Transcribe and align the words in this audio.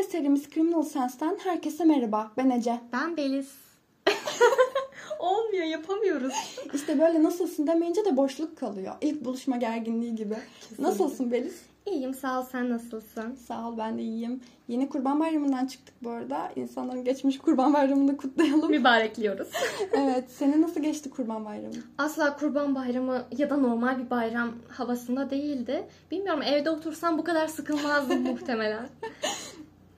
Podcast 0.00 0.12
serimiz 0.12 0.50
Criminal 0.50 0.82
Sense'ten 0.82 1.38
herkese 1.44 1.84
merhaba. 1.84 2.32
Ben 2.36 2.50
Ece. 2.50 2.80
Ben 2.92 3.16
Beliz. 3.16 3.54
Olmuyor 5.18 5.64
yapamıyoruz. 5.64 6.34
İşte 6.74 7.00
böyle 7.00 7.22
nasılsın 7.22 7.66
demeyince 7.66 8.04
de 8.04 8.16
boşluk 8.16 8.58
kalıyor. 8.58 8.94
İlk 9.00 9.24
buluşma 9.24 9.56
gerginliği 9.56 10.14
gibi. 10.14 10.34
Kesinlikle. 10.60 10.84
Nasılsın 10.84 11.32
Beliz? 11.32 11.62
İyiyim 11.86 12.14
sağ 12.14 12.40
ol 12.40 12.44
sen 12.52 12.70
nasılsın? 12.70 13.34
Sağ 13.48 13.68
ol 13.68 13.78
ben 13.78 13.98
de 13.98 14.02
iyiyim. 14.02 14.40
Yeni 14.68 14.88
Kurban 14.88 15.20
Bayramı'ndan 15.20 15.66
çıktık 15.66 15.94
bu 16.02 16.10
arada. 16.10 16.52
İnsanların 16.56 17.04
geçmiş 17.04 17.38
Kurban 17.38 17.74
Bayramı'nı 17.74 18.16
kutlayalım. 18.16 18.70
Mübarekliyoruz. 18.70 19.48
evet. 19.92 20.24
Senin 20.30 20.62
nasıl 20.62 20.82
geçti 20.82 21.10
Kurban 21.10 21.44
Bayramı? 21.44 21.74
Asla 21.98 22.36
kurban 22.36 22.74
bayramı 22.74 23.24
ya 23.38 23.50
da 23.50 23.56
normal 23.56 23.98
bir 23.98 24.10
bayram 24.10 24.52
havasında 24.68 25.30
değildi. 25.30 25.88
Bilmiyorum 26.10 26.42
evde 26.42 26.70
otursam 26.70 27.18
bu 27.18 27.24
kadar 27.24 27.48
sıkılmazdım 27.48 28.22
muhtemelen. 28.22 28.88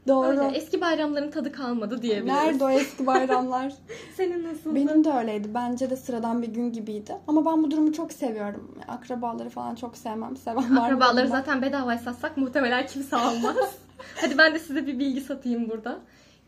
Doğru. 0.09 0.27
Öyle 0.27 0.57
eski 0.57 0.81
bayramların 0.81 1.31
tadı 1.31 1.53
kalmadı 1.53 2.03
diyebiliriz. 2.03 2.33
Nerede 2.33 2.65
o 2.65 2.71
eski 2.71 3.07
bayramlar? 3.07 3.73
Senin 4.17 4.45
nasıldı? 4.45 4.75
Benim 4.75 5.05
de 5.05 5.13
öyleydi. 5.13 5.49
Bence 5.55 5.91
de 5.91 5.97
sıradan 5.97 6.43
bir 6.43 6.49
gün 6.49 6.73
gibiydi. 6.73 7.17
Ama 7.29 7.45
ben 7.45 7.63
bu 7.63 7.71
durumu 7.71 7.93
çok 7.93 8.13
seviyorum. 8.13 8.79
Akrabaları 8.89 9.51
falan 9.51 9.75
çok 9.75 9.97
sevmem. 9.97 10.37
Seven 10.37 10.77
Akrabaları 10.77 11.29
zaten 11.29 11.63
bedavaya 11.63 11.99
satsak 11.99 12.37
muhtemelen 12.37 12.87
kimse 12.87 13.17
almaz. 13.17 13.57
Hadi 14.21 14.39
ben 14.39 14.55
de 14.55 14.59
size 14.59 14.87
bir 14.87 14.99
bilgi 14.99 15.21
satayım 15.21 15.71
burada. 15.71 15.99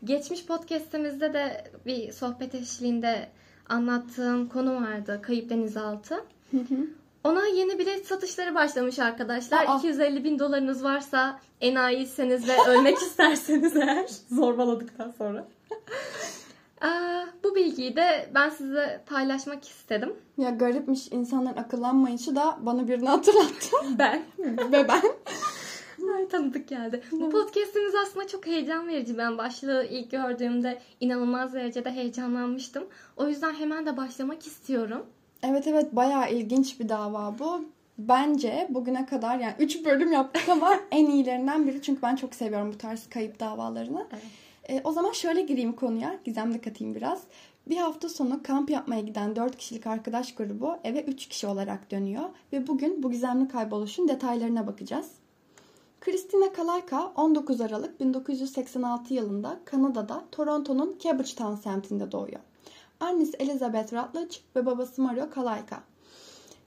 Geçmiş 0.03 0.45
podcastimizde 0.45 1.33
de 1.33 1.71
bir 1.85 2.11
sohbet 2.11 2.55
eşliğinde 2.55 3.29
anlattığım 3.69 4.49
konu 4.49 4.75
vardı. 4.75 5.19
Kayıp 5.21 5.49
denizaltı. 5.49 6.15
Hı 6.51 6.57
hı. 6.57 6.87
Ona 7.25 7.47
yeni 7.47 7.79
bilet 7.79 8.07
satışları 8.07 8.55
başlamış 8.55 8.99
arkadaşlar. 8.99 9.65
Aa. 9.65 9.77
250 9.77 10.23
bin 10.23 10.39
dolarınız 10.39 10.83
varsa 10.83 11.39
enayiyseniz 11.61 12.47
ve 12.47 12.57
ölmek 12.67 12.97
isterseniz 13.01 13.75
eğer 13.75 14.09
zorbaladıktan 14.31 15.13
sonra. 15.17 15.47
Aa, 16.81 17.25
bu 17.43 17.55
bilgiyi 17.55 17.95
de 17.95 18.29
ben 18.35 18.49
size 18.49 19.03
paylaşmak 19.05 19.67
istedim. 19.67 20.13
Ya 20.37 20.49
garipmiş 20.49 21.07
insanların 21.11 21.57
akıllanmayışı 21.57 22.35
da 22.35 22.57
bana 22.61 22.87
birini 22.87 23.09
hatırlattı. 23.09 23.75
Ben. 23.99 24.23
Ve 24.71 24.87
ben. 24.87 25.01
Ay 26.15 26.27
tanıdık 26.27 26.67
geldi. 26.67 27.03
Bu 27.11 27.29
podcastimiz 27.29 27.95
aslında 27.95 28.27
çok 28.27 28.47
heyecan 28.47 28.87
verici. 28.87 29.17
Ben 29.17 29.37
başlığı 29.37 29.85
ilk 29.89 30.11
gördüğümde 30.11 30.81
inanılmaz 30.99 31.53
derecede 31.53 31.91
heyecanlanmıştım. 31.91 32.83
O 33.17 33.27
yüzden 33.27 33.53
hemen 33.53 33.85
de 33.85 33.97
başlamak 33.97 34.47
istiyorum. 34.47 35.05
Evet 35.47 35.67
evet 35.67 35.95
bayağı 35.95 36.31
ilginç 36.33 36.79
bir 36.79 36.89
dava 36.89 37.35
bu. 37.39 37.65
Bence 37.97 38.67
bugüne 38.69 39.05
kadar 39.05 39.39
yani 39.39 39.53
3 39.59 39.85
bölüm 39.85 40.11
yaptık 40.11 40.49
ama 40.49 40.79
en 40.91 41.05
iyilerinden 41.05 41.67
biri. 41.67 41.81
Çünkü 41.81 42.01
ben 42.01 42.15
çok 42.15 42.35
seviyorum 42.35 42.73
bu 42.73 42.77
tarz 42.77 43.09
kayıp 43.09 43.39
davalarını. 43.39 44.07
Evet. 44.11 44.23
E, 44.69 44.81
o 44.83 44.91
zaman 44.91 45.11
şöyle 45.11 45.41
gireyim 45.41 45.73
konuya. 45.73 46.19
Gizemli 46.23 46.61
katayım 46.61 46.95
biraz. 46.95 47.23
Bir 47.69 47.77
hafta 47.77 48.09
sonu 48.09 48.43
kamp 48.43 48.69
yapmaya 48.69 49.01
giden 49.01 49.35
4 49.35 49.57
kişilik 49.57 49.87
arkadaş 49.87 50.35
grubu 50.35 50.77
eve 50.83 51.01
3 51.01 51.27
kişi 51.27 51.47
olarak 51.47 51.91
dönüyor. 51.91 52.23
Ve 52.53 52.67
bugün 52.67 53.03
bu 53.03 53.11
gizemli 53.11 53.47
kayboluşun 53.47 54.07
detaylarına 54.07 54.67
bakacağız. 54.67 55.11
Christina 56.01 56.53
Kalayka 56.53 57.11
19 57.15 57.61
Aralık 57.61 57.99
1986 57.99 59.13
yılında 59.13 59.59
Kanada'da 59.65 60.23
Toronto'nun 60.31 60.97
Cabbagetown 60.99 61.55
semtinde 61.55 62.11
doğuyor. 62.11 62.39
Annesi 62.99 63.37
Elizabeth 63.37 63.93
Rutledge 63.93 64.35
ve 64.55 64.65
babası 64.65 65.01
Mario 65.01 65.29
Kalayka. 65.29 65.83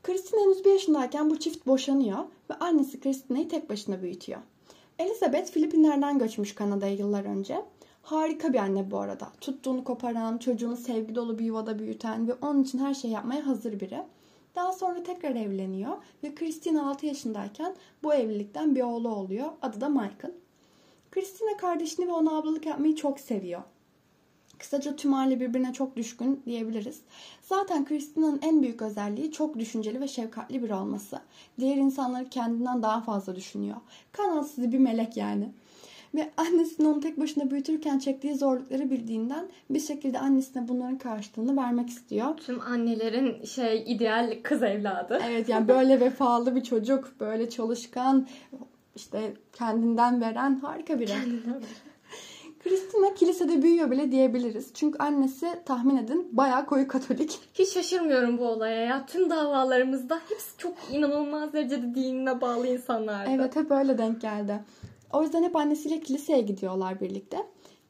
Christina 0.03 0.41
henüz 0.41 0.65
bir 0.65 0.73
yaşındayken 0.73 1.31
bu 1.31 1.39
çift 1.39 1.67
boşanıyor 1.67 2.19
ve 2.51 2.55
annesi 2.55 3.01
Christina'yı 3.01 3.49
tek 3.49 3.71
başına 3.71 4.03
büyütüyor. 4.03 4.41
Elizabeth 4.99 5.51
Filipinler'den 5.51 6.19
göçmüş 6.19 6.55
Kanada'ya 6.55 6.95
yıllar 6.95 7.25
önce. 7.25 7.65
Harika 8.03 8.53
bir 8.53 8.59
anne 8.59 8.91
bu 8.91 8.99
arada. 8.99 9.29
Tuttuğunu 9.41 9.85
koparan, 9.85 10.39
çocuğunu 10.39 10.77
sevgi 10.77 11.15
dolu 11.15 11.39
bir 11.39 11.45
yuvada 11.45 11.79
büyüten 11.79 12.29
ve 12.29 12.35
onun 12.43 12.63
için 12.63 12.79
her 12.79 12.95
şey 12.95 13.11
yapmaya 13.11 13.47
hazır 13.47 13.81
biri. 13.81 14.03
Daha 14.55 14.73
sonra 14.73 15.03
tekrar 15.03 15.35
evleniyor 15.35 15.97
ve 16.23 16.35
Christina 16.35 16.91
6 16.91 17.07
yaşındayken 17.07 17.77
bu 18.03 18.15
evlilikten 18.15 18.75
bir 18.75 18.83
oğlu 18.83 19.09
oluyor. 19.09 19.49
Adı 19.63 19.81
da 19.81 19.89
Michael. 19.89 20.35
Christina 21.11 21.57
kardeşini 21.57 22.09
ve 22.09 22.13
ona 22.13 22.39
ablalık 22.39 22.67
yapmayı 22.67 22.97
çok 22.97 23.21
seviyor. 23.21 23.63
Kısaca 24.59 24.97
tüm 24.97 25.15
aile 25.15 25.41
birbirine 25.41 25.73
çok 25.73 25.97
düşkün 25.97 26.43
diyebiliriz. 26.47 27.01
Zaten 27.43 27.85
Christina'nın 27.85 28.41
en 28.43 28.63
büyük 28.63 28.83
özelliği 28.83 29.33
çok 29.33 29.59
düşünceli 29.59 30.01
ve 30.01 30.09
şefkatli 30.09 30.63
biri 30.63 30.75
olması. 30.75 31.21
Diğer 31.59 31.77
insanları 31.77 32.29
kendinden 32.29 32.83
daha 32.83 33.01
fazla 33.01 33.37
düşünüyor. 33.37 33.77
Kanatsız 34.13 34.73
bir 34.73 34.79
melek 34.79 35.17
yani. 35.17 35.49
Ve 36.15 36.31
annesinin 36.37 36.89
onu 36.89 37.01
tek 37.01 37.21
başına 37.21 37.51
büyütürken 37.51 37.99
çektiği 37.99 38.35
zorlukları 38.35 38.91
bildiğinden 38.91 39.47
bir 39.71 39.81
şekilde 39.81 40.19
annesine 40.19 40.69
bunların 40.69 40.99
karşılığını 40.99 41.57
vermek 41.57 41.89
istiyor. 41.89 42.37
Tüm 42.37 42.61
annelerin 42.61 43.45
şey 43.45 43.85
ideal 43.87 44.39
kız 44.43 44.63
evladı. 44.63 45.21
Evet 45.27 45.49
yani 45.49 45.69
böyle 45.69 46.01
vefalı 46.07 46.57
bir 46.57 46.63
çocuk, 46.63 47.13
böyle 47.21 47.51
çalışkan, 47.51 48.27
işte 48.97 49.33
kendinden 49.53 50.21
veren 50.21 50.59
harika 50.59 51.01
biri. 51.01 51.13
Christina 52.69 53.15
kilisede 53.15 53.63
büyüyor 53.63 53.91
bile 53.91 54.13
diyebiliriz. 54.13 54.71
Çünkü 54.75 54.99
annesi 54.99 55.47
tahmin 55.65 55.97
edin 55.97 56.29
bayağı 56.33 56.67
koyu 56.67 56.89
katolik. 56.89 57.41
Hiç 57.55 57.69
şaşırmıyorum 57.69 58.39
bu 58.39 58.49
olaya 58.49 58.81
ya. 58.81 59.07
Tüm 59.07 59.31
davalarımızda 59.31 60.21
hepsi 60.29 60.59
çok 60.59 60.75
inanılmaz 60.93 61.53
derecede 61.53 61.95
dinine 61.95 62.41
bağlı 62.41 62.67
insanlardı. 62.67 63.31
Evet 63.35 63.57
hep 63.57 63.71
öyle 63.71 63.99
denk 63.99 64.21
geldi. 64.21 64.61
O 65.13 65.23
yüzden 65.23 65.43
hep 65.43 65.57
annesiyle 65.57 66.01
kiliseye 66.01 66.41
gidiyorlar 66.41 67.01
birlikte. 67.01 67.37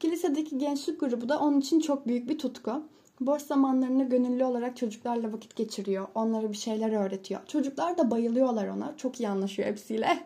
Kilisedeki 0.00 0.58
gençlik 0.58 1.00
grubu 1.00 1.28
da 1.28 1.38
onun 1.38 1.60
için 1.60 1.80
çok 1.80 2.06
büyük 2.06 2.28
bir 2.28 2.38
tutku. 2.38 2.82
Boş 3.20 3.42
zamanlarını 3.42 4.08
gönüllü 4.08 4.44
olarak 4.44 4.76
çocuklarla 4.76 5.32
vakit 5.32 5.56
geçiriyor. 5.56 6.08
Onlara 6.14 6.52
bir 6.52 6.56
şeyler 6.56 7.06
öğretiyor. 7.06 7.40
Çocuklar 7.46 7.98
da 7.98 8.10
bayılıyorlar 8.10 8.68
ona. 8.68 8.96
Çok 8.96 9.20
iyi 9.20 9.28
anlaşıyor 9.28 9.68
hepsiyle. 9.68 10.18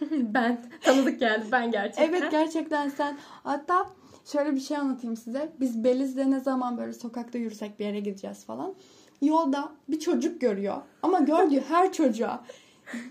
ben 0.10 0.62
tanıdık 0.82 1.20
geldi 1.20 1.44
ben 1.52 1.70
gerçekten. 1.70 2.08
evet 2.08 2.30
gerçekten 2.30 2.88
sen. 2.88 3.18
Hatta 3.44 3.86
şöyle 4.32 4.54
bir 4.54 4.60
şey 4.60 4.76
anlatayım 4.76 5.16
size. 5.16 5.52
Biz 5.60 5.84
Beliz'le 5.84 6.30
ne 6.30 6.40
zaman 6.40 6.78
böyle 6.78 6.92
sokakta 6.92 7.38
yürüsek 7.38 7.78
bir 7.78 7.84
yere 7.84 8.00
gideceğiz 8.00 8.44
falan. 8.44 8.74
Yolda 9.22 9.72
bir 9.88 10.00
çocuk 10.00 10.40
görüyor. 10.40 10.76
Ama 11.02 11.18
gördüğü 11.18 11.60
her 11.60 11.92
çocuğa. 11.92 12.44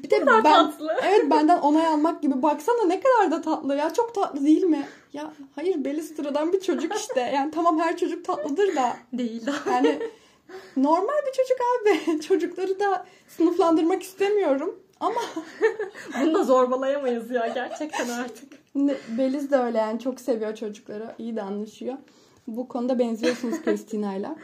Bir 0.03 0.09
de 0.09 0.27
ben, 0.27 0.43
tatlı. 0.43 0.95
evet 1.03 1.31
benden 1.31 1.59
onay 1.59 1.87
almak 1.87 2.21
gibi. 2.21 2.41
Baksana 2.41 2.85
ne 2.85 2.99
kadar 2.99 3.31
da 3.31 3.41
tatlı 3.41 3.75
ya. 3.75 3.93
Çok 3.93 4.15
tatlı 4.15 4.45
değil 4.45 4.63
mi? 4.63 4.87
Ya 5.13 5.33
hayır 5.55 6.01
sıradan 6.01 6.53
bir 6.53 6.61
çocuk 6.61 6.95
işte. 6.95 7.21
Yani 7.35 7.51
tamam 7.51 7.79
her 7.79 7.97
çocuk 7.97 8.25
tatlıdır 8.25 8.75
da. 8.75 8.97
Değil. 9.13 9.45
Yani 9.69 9.99
normal 10.77 11.17
bir 11.27 11.31
çocuk 11.31 11.57
abi. 11.61 12.21
Çocukları 12.21 12.79
da 12.79 13.05
sınıflandırmak 13.27 14.03
istemiyorum. 14.03 14.79
Ama 14.99 15.21
Bunu 16.21 16.33
da 16.33 16.43
zorbalayamayız 16.43 17.31
ya 17.31 17.47
gerçekten 17.47 18.09
artık. 18.09 18.68
Beliz 19.17 19.51
de 19.51 19.57
öyle 19.57 19.77
yani 19.77 19.99
çok 19.99 20.21
seviyor 20.21 20.55
çocukları. 20.55 21.15
İyi 21.19 21.35
de 21.35 21.41
anlaşıyor. 21.41 21.97
Bu 22.47 22.67
konuda 22.67 22.99
benziyorsunuz 22.99 23.61
Christina'yla. 23.65 24.35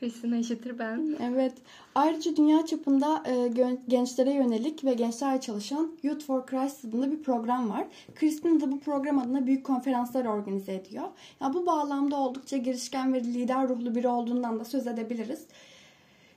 Christina 0.00 0.36
eşittir 0.36 0.78
ben. 0.78 1.16
Evet. 1.22 1.52
Ayrıca 1.94 2.36
dünya 2.36 2.66
çapında 2.66 3.22
e, 3.26 3.52
gençlere 3.88 4.32
yönelik 4.32 4.84
ve 4.84 4.94
gençlerle 4.94 5.40
çalışan 5.40 5.92
Youth 6.02 6.24
for 6.24 6.46
Christ 6.46 6.84
adında 6.84 7.12
bir 7.12 7.22
program 7.22 7.70
var. 7.70 7.86
Christina 8.14 8.60
da 8.60 8.72
bu 8.72 8.80
program 8.80 9.18
adına 9.18 9.46
büyük 9.46 9.66
konferanslar 9.66 10.24
organize 10.24 10.74
ediyor. 10.74 11.04
Ya 11.40 11.54
bu 11.54 11.66
bağlamda 11.66 12.16
oldukça 12.16 12.56
girişken 12.56 13.14
ve 13.14 13.24
lider 13.24 13.68
ruhlu 13.68 13.94
biri 13.94 14.08
olduğundan 14.08 14.60
da 14.60 14.64
söz 14.64 14.86
edebiliriz. 14.86 15.46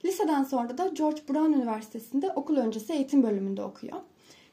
Liseden 0.05 0.43
sonra 0.43 0.77
da 0.77 0.87
George 0.87 1.21
Brown 1.29 1.53
Üniversitesi'nde 1.53 2.29
okul 2.29 2.57
öncesi 2.57 2.93
eğitim 2.93 3.23
bölümünde 3.23 3.61
okuyor. 3.61 3.97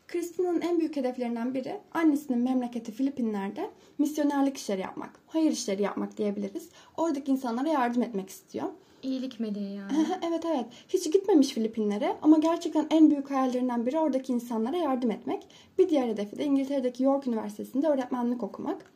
Christina'nın 0.09 0.61
en 0.61 0.79
büyük 0.79 0.97
hedeflerinden 0.97 1.55
biri 1.55 1.81
annesinin 1.95 2.39
memleketi 2.39 2.93
Filipinler'de 2.93 3.71
misyonerlik 3.99 4.57
işleri 4.57 4.81
yapmak, 4.81 5.21
hayır 5.27 5.53
işleri 5.53 5.83
yapmak 5.83 6.19
diyebiliriz. 6.19 6.69
Oradaki 6.97 7.33
insanlara 7.33 7.69
yardım 7.69 8.03
etmek 8.03 8.31
istiyor. 8.31 8.69
İyilik 9.03 9.41
meleği 9.41 9.77
yani. 9.77 9.93
evet 10.29 10.45
evet. 10.47 10.67
Hiç 10.89 11.13
gitmemiş 11.13 11.49
Filipinlere 11.49 12.17
ama 12.23 12.39
gerçekten 12.39 12.87
en 12.91 13.11
büyük 13.11 13.31
hayallerinden 13.31 13.87
biri 13.87 13.99
oradaki 13.99 14.33
insanlara 14.33 14.77
yardım 14.77 15.11
etmek. 15.11 15.47
Bir 15.79 15.89
diğer 15.89 16.09
hedefi 16.09 16.39
de 16.39 16.45
İngiltere'deki 16.45 17.03
York 17.03 17.27
Üniversitesi'nde 17.27 17.89
öğretmenlik 17.89 18.43
okumak. 18.43 18.93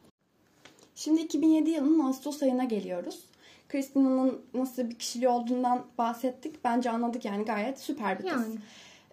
Şimdi 0.95 1.21
2007 1.21 1.71
yılının 1.71 2.01
Ağustos 2.01 2.43
ayına 2.43 2.65
geliyoruz. 2.65 3.25
Christina'nın 3.69 4.41
nasıl 4.55 4.91
bir 4.91 4.95
kişiliği 4.95 5.29
olduğundan 5.29 5.87
bahsettik. 5.99 6.65
Bence 6.65 6.91
anladık 6.91 7.25
yani 7.25 7.45
gayet 7.45 7.81
süper 7.81 8.19
bir 8.19 8.29
kız. 8.29 8.43
Yani. 8.43 8.59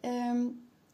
Ee, 0.05 0.35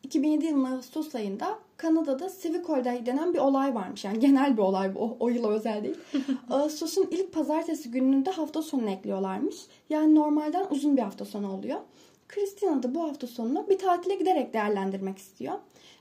2007 0.03 0.45
yılının 0.45 0.71
Ağustos 0.71 1.15
ayında 1.15 1.59
Kanada'da 1.77 2.31
Civic 2.41 2.63
Holiday 2.63 3.05
denen 3.05 3.33
bir 3.33 3.39
olay 3.39 3.75
varmış. 3.75 4.05
Yani 4.05 4.19
genel 4.19 4.57
bir 4.57 4.61
olay 4.61 4.95
bu. 4.95 4.99
O, 4.99 5.17
o 5.19 5.29
yıla 5.29 5.49
özel 5.49 5.83
değil. 5.83 5.97
Ağustos'un 6.49 7.07
ilk 7.11 7.33
pazartesi 7.33 7.91
gününde 7.91 8.31
hafta 8.31 8.61
sonunu 8.61 8.89
ekliyorlarmış. 8.89 9.55
Yani 9.89 10.15
normalden 10.15 10.65
uzun 10.69 10.97
bir 10.97 11.01
hafta 11.01 11.25
sonu 11.25 11.53
oluyor. 11.53 11.79
Christina 12.27 12.83
da 12.83 12.95
bu 12.95 13.03
hafta 13.03 13.27
sonunu 13.27 13.69
bir 13.69 13.77
tatile 13.77 14.15
giderek 14.15 14.53
değerlendirmek 14.53 15.17
istiyor. 15.17 15.53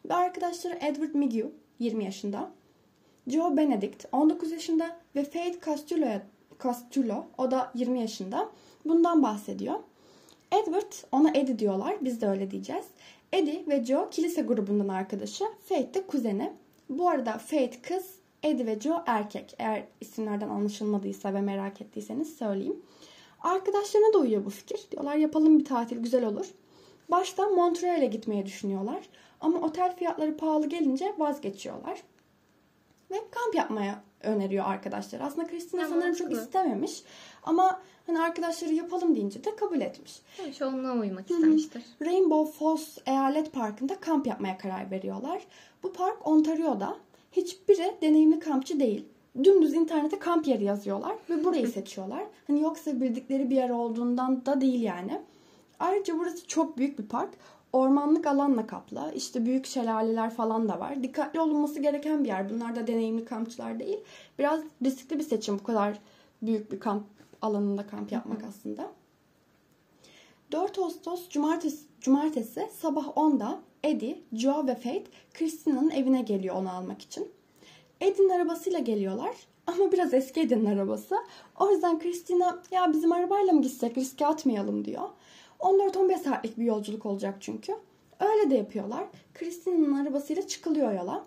Ve 0.08 0.14
arkadaşları 0.14 0.78
Edward 0.81 1.14
Migu 1.14 1.52
20 1.78 2.04
yaşında. 2.04 2.50
Joe 3.28 3.56
Benedict 3.56 4.04
19 4.12 4.52
yaşında 4.52 4.96
ve 5.16 5.25
Faith 5.25 5.64
Costello, 5.64 6.20
Costello 6.60 7.25
o 7.38 7.50
da 7.50 7.70
20 7.75 8.00
yaşında. 8.00 8.49
Bundan 8.84 9.22
bahsediyor. 9.22 9.75
Edward 10.52 10.93
ona 11.12 11.31
Eddie 11.31 11.58
diyorlar. 11.58 11.96
Biz 12.00 12.20
de 12.20 12.28
öyle 12.28 12.50
diyeceğiz. 12.50 12.84
Eddie 13.32 13.64
ve 13.69 13.84
Joe 13.84 14.11
kilise 14.11 14.43
grubundan 14.43 14.88
arkadaşı. 14.88 15.44
Faith 15.69 15.94
de 15.94 16.06
kuzeni. 16.06 16.52
Bu 16.88 17.08
arada 17.08 17.38
Faith 17.38 17.82
kız, 17.82 18.14
Eddie 18.43 18.67
ve 18.67 18.81
Joe 18.81 19.02
erkek. 19.06 19.55
Eğer 19.58 19.84
isimlerden 20.00 20.49
anlaşılmadıysa 20.49 21.34
ve 21.34 21.40
merak 21.40 21.81
ettiyseniz 21.81 22.37
söyleyeyim. 22.37 22.82
Arkadaşlarına 23.40 24.12
da 24.12 24.19
uyuyor 24.19 24.44
bu 24.44 24.50
fikir. 24.50 24.81
Diyorlar 24.90 25.17
yapalım 25.17 25.58
bir 25.58 25.64
tatil 25.64 25.99
güzel 25.99 26.25
olur. 26.25 26.46
Başta 27.11 27.49
Montreal'e 27.49 28.06
gitmeyi 28.06 28.46
düşünüyorlar. 28.46 29.08
Ama 29.40 29.58
otel 29.58 29.96
fiyatları 29.96 30.37
pahalı 30.37 30.67
gelince 30.67 31.14
vazgeçiyorlar. 31.19 32.02
Ve 33.11 33.17
kamp 33.31 33.55
yapmaya 33.55 34.05
öneriyor 34.22 34.64
arkadaşlar. 34.64 35.20
Aslında 35.20 35.46
Christina 35.46 35.88
sanırım 35.88 36.14
çok 36.14 36.32
istememiş. 36.32 37.02
Ama 37.42 37.80
hani 38.06 38.20
arkadaşları 38.20 38.74
yapalım 38.74 39.14
deyince 39.14 39.44
de 39.44 39.56
kabul 39.56 39.80
etmiş. 39.80 40.20
Evet, 40.42 40.54
çoğunluğa 40.54 40.92
uymak 40.92 41.30
istemiştir. 41.30 41.82
Rainbow 42.04 42.58
Falls 42.58 42.98
Eyalet 43.06 43.52
Parkı'nda 43.52 44.00
kamp 44.00 44.26
yapmaya 44.26 44.58
karar 44.58 44.90
veriyorlar. 44.90 45.42
Bu 45.82 45.92
park 45.92 46.26
Ontario'da. 46.26 46.96
Hiçbiri 47.32 47.96
deneyimli 48.02 48.40
kampçı 48.40 48.80
değil. 48.80 49.04
Dümdüz 49.44 49.74
internete 49.74 50.19
kamp 50.19 50.46
yeri 50.48 50.64
yazıyorlar 50.64 51.16
ve 51.30 51.44
burayı 51.44 51.68
seçiyorlar. 51.68 52.25
Hani 52.46 52.62
yoksa 52.62 53.00
bildikleri 53.00 53.50
bir 53.50 53.56
yer 53.56 53.70
olduğundan 53.70 54.46
da 54.46 54.60
değil 54.60 54.82
yani. 54.82 55.20
Ayrıca 55.80 56.18
burası 56.18 56.46
çok 56.46 56.78
büyük 56.78 56.98
bir 56.98 57.06
park. 57.06 57.30
Ormanlık 57.72 58.26
alanla 58.26 58.66
kaplı. 58.66 59.12
İşte 59.14 59.46
büyük 59.46 59.66
şelaleler 59.66 60.30
falan 60.30 60.69
da 60.69 60.80
var. 60.80 61.02
Dikkatli 61.02 61.40
olunması 61.40 61.80
gereken 61.80 62.24
bir 62.24 62.28
yer. 62.28 62.50
Bunlar 62.50 62.76
da 62.76 62.86
deneyimli 62.86 63.24
kampçılar 63.24 63.80
değil. 63.80 63.98
Biraz 64.38 64.60
riskli 64.84 65.19
bir 65.19 65.24
seçim 65.24 65.58
bu 65.58 65.62
kadar 65.62 65.98
büyük 66.42 66.72
bir 66.72 66.80
kamp 66.80 67.04
alanında 67.42 67.86
kamp 67.86 68.12
yapmak 68.12 68.44
aslında. 68.48 68.90
4 70.52 70.78
Ağustos 70.78 71.28
cumartesi, 71.28 71.86
cumartesi 72.00 72.69
sabah 72.80 73.06
10'da 73.06 73.60
Eddie, 73.84 74.22
Joe 74.32 74.66
ve 74.66 74.75
Faith 74.75 75.10
Christina'nın 75.34 75.90
evine 75.90 76.22
geliyor 76.22 76.56
onu 76.56 76.70
almak 76.70 77.02
için. 77.02 77.28
Eddie'nin 78.00 78.30
arabasıyla 78.30 78.78
geliyorlar 78.78 79.36
ama 79.66 79.92
biraz 79.92 80.14
eski 80.14 80.40
Eddie'nin 80.40 80.66
arabası. 80.66 81.16
O 81.60 81.70
yüzden 81.70 81.98
Christina 81.98 82.62
ya 82.70 82.92
bizim 82.92 83.12
arabayla 83.12 83.52
mı 83.52 83.62
gitsek 83.62 83.98
riske 83.98 84.26
atmayalım 84.26 84.84
diyor. 84.84 85.08
14-15 85.62 86.19
saatlik 86.19 86.59
bir 86.59 86.64
yolculuk 86.64 87.06
olacak 87.06 87.37
çünkü. 87.41 87.73
Öyle 88.20 88.50
de 88.50 88.55
yapıyorlar. 88.55 89.05
Christina'nın 89.35 90.05
arabasıyla 90.05 90.47
çıkılıyor 90.47 90.93
yola. 90.93 91.25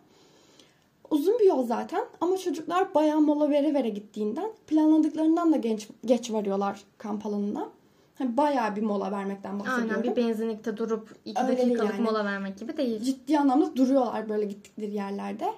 Uzun 1.10 1.40
bir 1.40 1.46
yol 1.46 1.66
zaten 1.68 2.06
ama 2.22 2.38
çocuklar 2.38 2.94
bayağı 2.96 3.22
mola 3.22 3.50
vere 3.50 3.74
vere 3.74 3.90
gittiğinden 3.90 4.52
planladıklarından 4.68 5.54
da 5.54 5.58
genç, 5.58 5.88
geç 6.06 6.32
varıyorlar 6.32 6.84
kamp 6.98 7.26
alanına. 7.26 7.70
Hani 8.18 8.38
bayağı 8.38 8.76
bir 8.76 8.82
mola 8.82 9.12
vermekten 9.12 9.60
bahsediyorum. 9.60 9.90
Aynen 9.90 10.04
bir 10.04 10.24
benzinlikte 10.24 10.78
durup 10.78 11.16
2 11.26 11.36
dakikalık 11.36 11.94
yani. 11.94 12.02
mola 12.02 12.26
vermek 12.26 12.60
gibi 12.60 12.78
değil. 12.78 13.02
Ciddi 13.02 13.40
anlamda 13.40 13.76
duruyorlar 13.76 14.30
böyle 14.30 14.46
gittikleri 14.46 14.94
yerlerde. 14.94 15.54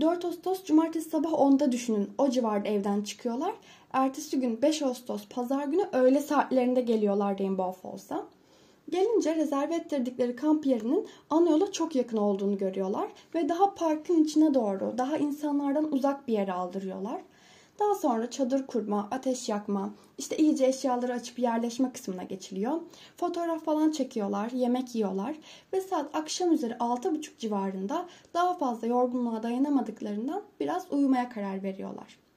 4 0.00 0.24
Ağustos 0.24 0.64
cumartesi 0.64 1.10
sabah 1.10 1.30
10'da 1.30 1.72
düşünün. 1.72 2.10
O 2.18 2.30
civarda 2.30 2.68
evden 2.68 3.02
çıkıyorlar. 3.02 3.54
Ertesi 3.92 4.40
gün 4.40 4.62
5 4.62 4.82
Ağustos 4.82 5.28
pazar 5.28 5.64
günü 5.64 5.88
öğle 5.92 6.20
saatlerinde 6.20 6.80
geliyorlar 6.80 7.38
Rainbow 7.38 7.80
Falls'a. 7.82 8.26
Gelince 8.90 9.34
rezerve 9.34 9.74
ettirdikleri 9.74 10.36
kamp 10.36 10.66
yerinin 10.66 11.08
ana 11.30 11.50
yola 11.50 11.72
çok 11.72 11.94
yakın 11.96 12.16
olduğunu 12.16 12.58
görüyorlar 12.58 13.08
ve 13.34 13.48
daha 13.48 13.74
parkın 13.74 14.24
içine 14.24 14.54
doğru, 14.54 14.94
daha 14.98 15.16
insanlardan 15.16 15.92
uzak 15.92 16.28
bir 16.28 16.32
yere 16.32 16.52
aldırıyorlar. 16.52 17.20
Daha 17.78 17.94
sonra 17.94 18.30
çadır 18.30 18.66
kurma, 18.66 19.08
ateş 19.10 19.48
yakma, 19.48 19.94
işte 20.18 20.36
iyice 20.36 20.66
eşyaları 20.66 21.12
açıp 21.12 21.38
yerleşme 21.38 21.92
kısmına 21.92 22.22
geçiliyor. 22.22 22.80
Fotoğraf 23.16 23.64
falan 23.64 23.90
çekiyorlar, 23.90 24.50
yemek 24.50 24.94
yiyorlar 24.94 25.36
ve 25.72 25.80
saat 25.80 26.16
akşam 26.16 26.52
üzeri 26.52 26.74
6.30 26.74 27.38
civarında 27.38 28.06
daha 28.34 28.54
fazla 28.54 28.86
yorgunluğa 28.86 29.42
dayanamadıklarından 29.42 30.42
biraz 30.60 30.92
uyumaya 30.92 31.28
karar 31.28 31.62
veriyorlar. 31.62 32.27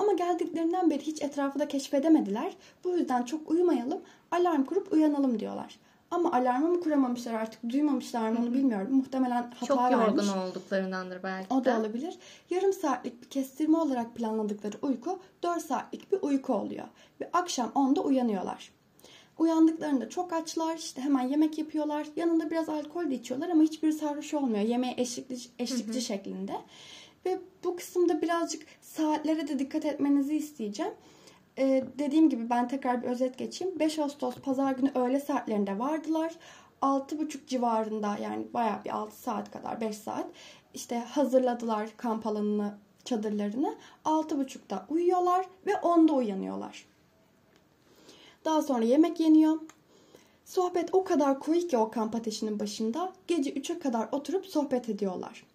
Ama 0.00 0.12
geldiklerinden 0.12 0.90
beri 0.90 1.02
hiç 1.02 1.22
etrafı 1.22 1.58
da 1.58 1.68
keşfedemediler. 1.68 2.52
Bu 2.84 2.96
yüzden 2.96 3.22
çok 3.22 3.50
uyumayalım, 3.50 4.00
alarm 4.30 4.64
kurup 4.64 4.92
uyanalım 4.92 5.40
diyorlar. 5.40 5.78
Ama 6.10 6.32
alarmı 6.32 6.68
mı 6.68 6.80
kuramamışlar 6.80 7.34
artık 7.34 7.68
duymamışlar 7.68 8.30
mı 8.30 8.38
onu 8.42 8.54
bilmiyorum. 8.54 8.88
Muhtemelen 8.90 9.42
hata 9.42 9.66
Çok 9.66 9.78
vermiş. 9.78 10.06
yorgun 10.06 10.28
olduklarındandır 10.28 11.22
belki 11.22 11.54
O 11.54 11.64
da 11.64 11.80
olabilir. 11.80 12.18
Yarım 12.50 12.72
saatlik 12.72 13.22
bir 13.22 13.28
kestirme 13.28 13.78
olarak 13.78 14.14
planladıkları 14.14 14.76
uyku 14.82 15.18
4 15.42 15.62
saatlik 15.62 16.12
bir 16.12 16.18
uyku 16.22 16.54
oluyor. 16.54 16.86
Ve 17.20 17.30
akşam 17.32 17.68
10'da 17.68 18.00
uyanıyorlar. 18.00 18.72
Uyandıklarında 19.38 20.08
çok 20.08 20.32
açlar, 20.32 20.76
işte 20.76 21.02
hemen 21.02 21.28
yemek 21.28 21.58
yapıyorlar. 21.58 22.06
Yanında 22.16 22.50
biraz 22.50 22.68
alkol 22.68 23.10
de 23.10 23.14
içiyorlar 23.14 23.48
ama 23.48 23.62
hiçbir 23.62 23.92
sarhoş 23.92 24.34
olmuyor. 24.34 24.64
Yemeğe 24.64 24.94
eşlikli, 24.96 25.36
eşlikçi 25.58 25.92
hı 25.92 25.98
hı. 25.98 26.00
şeklinde. 26.00 26.52
Ve 27.26 27.40
bu 27.64 27.76
kısımda 27.76 28.22
birazcık 28.22 28.66
saatlere 28.80 29.48
de 29.48 29.58
dikkat 29.58 29.84
etmenizi 29.84 30.36
isteyeceğim. 30.36 30.92
Ee, 31.58 31.84
dediğim 31.98 32.30
gibi 32.30 32.50
ben 32.50 32.68
tekrar 32.68 33.02
bir 33.02 33.08
özet 33.08 33.38
geçeyim. 33.38 33.78
5 33.78 33.98
Ağustos 33.98 34.34
pazar 34.34 34.72
günü 34.72 34.90
öğle 34.94 35.20
saatlerinde 35.20 35.78
vardılar. 35.78 36.32
6.30 36.82 37.46
civarında 37.46 38.16
yani 38.22 38.46
bayağı 38.54 38.84
bir 38.84 38.90
6 38.90 39.16
saat 39.16 39.50
kadar 39.50 39.80
5 39.80 39.96
saat 39.96 40.26
işte 40.74 40.98
hazırladılar 40.98 41.88
kamp 41.96 42.26
alanını 42.26 42.78
çadırlarını. 43.04 43.74
6.30'da 44.04 44.86
uyuyorlar 44.88 45.46
ve 45.66 45.72
10'da 45.72 46.12
uyanıyorlar. 46.12 46.86
Daha 48.44 48.62
sonra 48.62 48.84
yemek 48.84 49.20
yeniyor. 49.20 49.60
Sohbet 50.44 50.94
o 50.94 51.04
kadar 51.04 51.40
koyu 51.40 51.68
ki 51.68 51.78
o 51.78 51.90
kamp 51.90 52.14
ateşinin 52.14 52.60
başında 52.60 53.12
gece 53.26 53.50
3'e 53.50 53.78
kadar 53.78 54.08
oturup 54.12 54.46
sohbet 54.46 54.88
ediyorlar. 54.88 55.49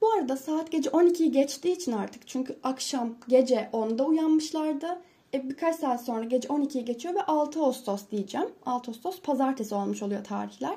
Bu 0.00 0.10
arada 0.12 0.36
saat 0.36 0.70
gece 0.72 0.90
12'yi 0.90 1.32
geçtiği 1.32 1.72
için 1.72 1.92
artık 1.92 2.28
çünkü 2.28 2.58
akşam 2.62 3.14
gece 3.28 3.70
10'da 3.72 4.04
uyanmışlardı. 4.04 4.98
E, 5.34 5.48
birkaç 5.50 5.76
saat 5.76 6.04
sonra 6.04 6.24
gece 6.24 6.48
12'yi 6.48 6.84
geçiyor 6.84 7.14
ve 7.14 7.22
6 7.22 7.60
Ağustos 7.60 8.02
diyeceğim. 8.10 8.48
6 8.66 8.90
Ağustos 8.90 9.20
pazartesi 9.20 9.74
olmuş 9.74 10.02
oluyor 10.02 10.24
tarihler. 10.24 10.76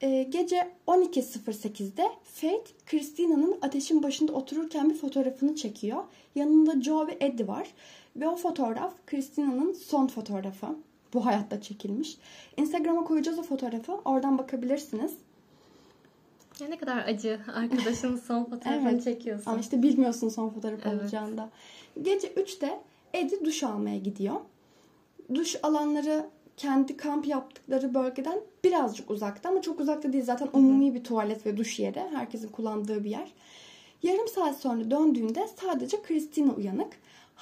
E, 0.00 0.22
gece 0.22 0.70
12.08'de 0.86 2.08
Faith, 2.24 2.70
Christina'nın 2.86 3.58
ateşin 3.62 4.02
başında 4.02 4.32
otururken 4.32 4.90
bir 4.90 4.94
fotoğrafını 4.94 5.56
çekiyor. 5.56 6.04
Yanında 6.34 6.82
Joe 6.82 7.06
ve 7.06 7.16
Eddie 7.20 7.48
var. 7.48 7.68
Ve 8.16 8.28
o 8.28 8.36
fotoğraf 8.36 8.94
Christina'nın 9.06 9.72
son 9.72 10.06
fotoğrafı. 10.06 10.66
Bu 11.14 11.26
hayatta 11.26 11.60
çekilmiş. 11.60 12.16
Instagram'a 12.56 13.04
koyacağız 13.04 13.38
o 13.38 13.42
fotoğrafı. 13.42 13.92
Oradan 13.92 14.38
bakabilirsiniz. 14.38 15.12
Ya 16.60 16.68
ne 16.68 16.78
kadar 16.78 17.08
acı 17.08 17.40
arkadaşının 17.54 18.16
son 18.26 18.44
fotoğrafını 18.44 18.90
evet. 18.90 19.04
çekiyorsun. 19.04 19.50
Ama 19.50 19.60
işte 19.60 19.82
bilmiyorsun 19.82 20.28
son 20.28 20.48
fotoğraf 20.48 20.80
evet. 20.84 21.02
olacağında. 21.02 21.50
Gece 22.02 22.28
3'te 22.28 22.80
Eddie 23.14 23.44
duş 23.44 23.62
almaya 23.62 23.98
gidiyor. 23.98 24.40
Duş 25.34 25.56
alanları 25.62 26.26
kendi 26.56 26.96
kamp 26.96 27.26
yaptıkları 27.26 27.94
bölgeden 27.94 28.40
birazcık 28.64 29.10
uzakta 29.10 29.48
ama 29.48 29.62
çok 29.62 29.80
uzakta 29.80 30.12
değil 30.12 30.24
zaten 30.24 30.48
umumi 30.52 30.94
bir 30.94 31.04
tuvalet 31.04 31.46
ve 31.46 31.56
duş 31.56 31.78
yeri. 31.78 32.00
Herkesin 32.00 32.48
kullandığı 32.48 33.04
bir 33.04 33.10
yer. 33.10 33.32
Yarım 34.02 34.28
saat 34.28 34.60
sonra 34.60 34.90
döndüğünde 34.90 35.48
sadece 35.60 36.02
Christina 36.02 36.52
uyanık. 36.52 36.92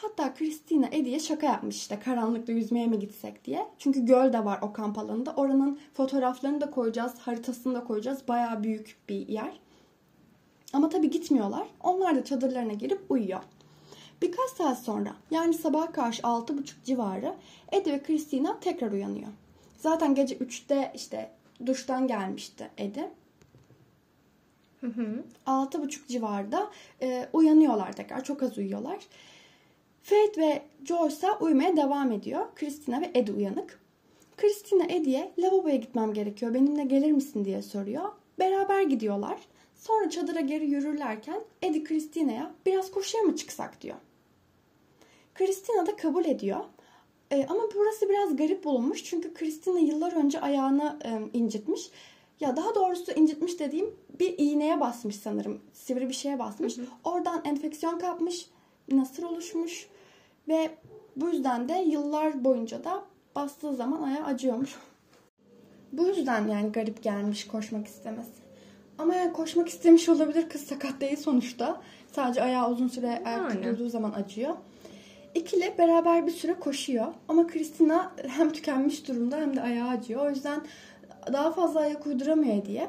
Hatta 0.02 0.34
Christina 0.34 0.86
Eddie'ye 0.86 1.20
şaka 1.20 1.46
yapmış 1.46 1.76
işte 1.76 1.98
karanlıkta 2.00 2.52
yüzmeye 2.52 2.86
mi 2.86 2.98
gitsek 2.98 3.44
diye. 3.44 3.66
Çünkü 3.78 4.04
göl 4.06 4.32
de 4.32 4.44
var 4.44 4.58
o 4.62 4.72
kamp 4.72 4.98
alanında. 4.98 5.34
Oranın 5.36 5.78
fotoğraflarını 5.94 6.60
da 6.60 6.70
koyacağız, 6.70 7.18
haritasını 7.18 7.74
da 7.74 7.84
koyacağız. 7.84 8.28
Bayağı 8.28 8.62
büyük 8.62 8.96
bir 9.08 9.28
yer. 9.28 9.60
Ama 10.72 10.88
tabii 10.88 11.10
gitmiyorlar. 11.10 11.68
Onlar 11.80 12.16
da 12.16 12.24
çadırlarına 12.24 12.72
girip 12.72 13.00
uyuyor. 13.08 13.40
Birkaç 14.22 14.50
saat 14.50 14.78
sonra 14.78 15.14
yani 15.30 15.54
sabah 15.54 15.92
karşı 15.92 16.22
6.30 16.22 16.84
civarı 16.84 17.34
Eddie 17.72 17.92
ve 17.92 18.02
Christina 18.02 18.60
tekrar 18.60 18.92
uyanıyor. 18.92 19.28
Zaten 19.78 20.14
gece 20.14 20.36
3'te 20.36 20.92
işte 20.94 21.30
duştan 21.66 22.06
gelmişti 22.06 22.70
Eddie. 22.78 23.10
Hı 24.80 24.86
hı. 24.86 25.24
6.30 25.46 26.08
civarında 26.08 26.70
e, 27.02 27.28
uyanıyorlar 27.32 27.92
tekrar. 27.92 28.24
Çok 28.24 28.42
az 28.42 28.58
uyuyorlar. 28.58 28.98
Faith 30.02 30.38
ve 30.38 30.62
ise 31.08 31.32
uyumaya 31.40 31.76
devam 31.76 32.12
ediyor. 32.12 32.46
Christina 32.54 33.00
ve 33.00 33.10
Eddie 33.14 33.34
uyanık. 33.34 33.80
Christina 34.36 34.84
Eddie'ye 34.84 35.32
lavaboya 35.38 35.76
gitmem 35.76 36.14
gerekiyor 36.14 36.54
benimle 36.54 36.84
gelir 36.84 37.12
misin 37.12 37.44
diye 37.44 37.62
soruyor. 37.62 38.12
Beraber 38.38 38.82
gidiyorlar. 38.82 39.38
Sonra 39.74 40.10
çadıra 40.10 40.40
geri 40.40 40.70
yürürlerken 40.70 41.40
Eddie 41.62 41.84
Christina'ya 41.84 42.54
biraz 42.66 42.90
koşuya 42.90 43.22
mı 43.22 43.36
çıksak 43.36 43.80
diyor. 43.82 43.96
Christina 45.34 45.86
da 45.86 45.96
kabul 45.96 46.24
ediyor. 46.24 46.60
Ee, 47.32 47.46
ama 47.48 47.62
burası 47.74 48.08
biraz 48.08 48.36
garip 48.36 48.64
bulunmuş. 48.64 49.04
Çünkü 49.04 49.34
Christina 49.34 49.78
yıllar 49.78 50.12
önce 50.12 50.40
ayağını 50.40 50.98
e, 51.04 51.38
incitmiş. 51.38 51.90
Ya 52.40 52.56
daha 52.56 52.74
doğrusu 52.74 53.12
incitmiş 53.12 53.58
dediğim 53.58 53.94
bir 54.20 54.34
iğneye 54.38 54.80
basmış 54.80 55.16
sanırım. 55.16 55.60
Sivri 55.72 56.08
bir 56.08 56.14
şeye 56.14 56.38
basmış. 56.38 56.78
Hı 56.78 56.82
hı. 56.82 56.86
Oradan 57.04 57.42
enfeksiyon 57.44 57.98
kapmış. 57.98 58.46
Nasır 58.92 59.22
oluşmuş. 59.22 59.88
Ve 60.48 60.70
bu 61.16 61.28
yüzden 61.28 61.68
de 61.68 61.72
yıllar 61.72 62.44
boyunca 62.44 62.84
da 62.84 63.04
bastığı 63.34 63.76
zaman 63.76 64.02
ayağı 64.02 64.24
acıyormuş. 64.24 64.74
bu 65.92 66.06
yüzden 66.06 66.48
yani 66.48 66.72
garip 66.72 67.02
gelmiş 67.02 67.46
koşmak 67.46 67.86
istemesi. 67.86 68.48
Ama 68.98 69.14
yani 69.14 69.32
koşmak 69.32 69.68
istemiş 69.68 70.08
olabilir. 70.08 70.48
Kız 70.48 70.60
sakat 70.62 71.00
değil 71.00 71.16
sonuçta. 71.16 71.80
Sadece 72.12 72.42
ayağı 72.42 72.70
uzun 72.70 72.88
süre 72.88 73.22
ayakta 73.24 73.62
durduğu 73.62 73.88
zaman 73.88 74.12
acıyor. 74.12 74.54
İkili 75.34 75.74
beraber 75.78 76.26
bir 76.26 76.32
süre 76.32 76.54
koşuyor. 76.54 77.06
Ama 77.28 77.46
Christina 77.46 78.12
hem 78.28 78.52
tükenmiş 78.52 79.08
durumda 79.08 79.36
hem 79.36 79.56
de 79.56 79.62
ayağı 79.62 79.88
acıyor. 79.88 80.26
O 80.26 80.30
yüzden 80.30 80.60
daha 81.32 81.52
fazla 81.52 81.80
ayak 81.80 82.06
uyduramıyor 82.06 82.64
diye. 82.64 82.88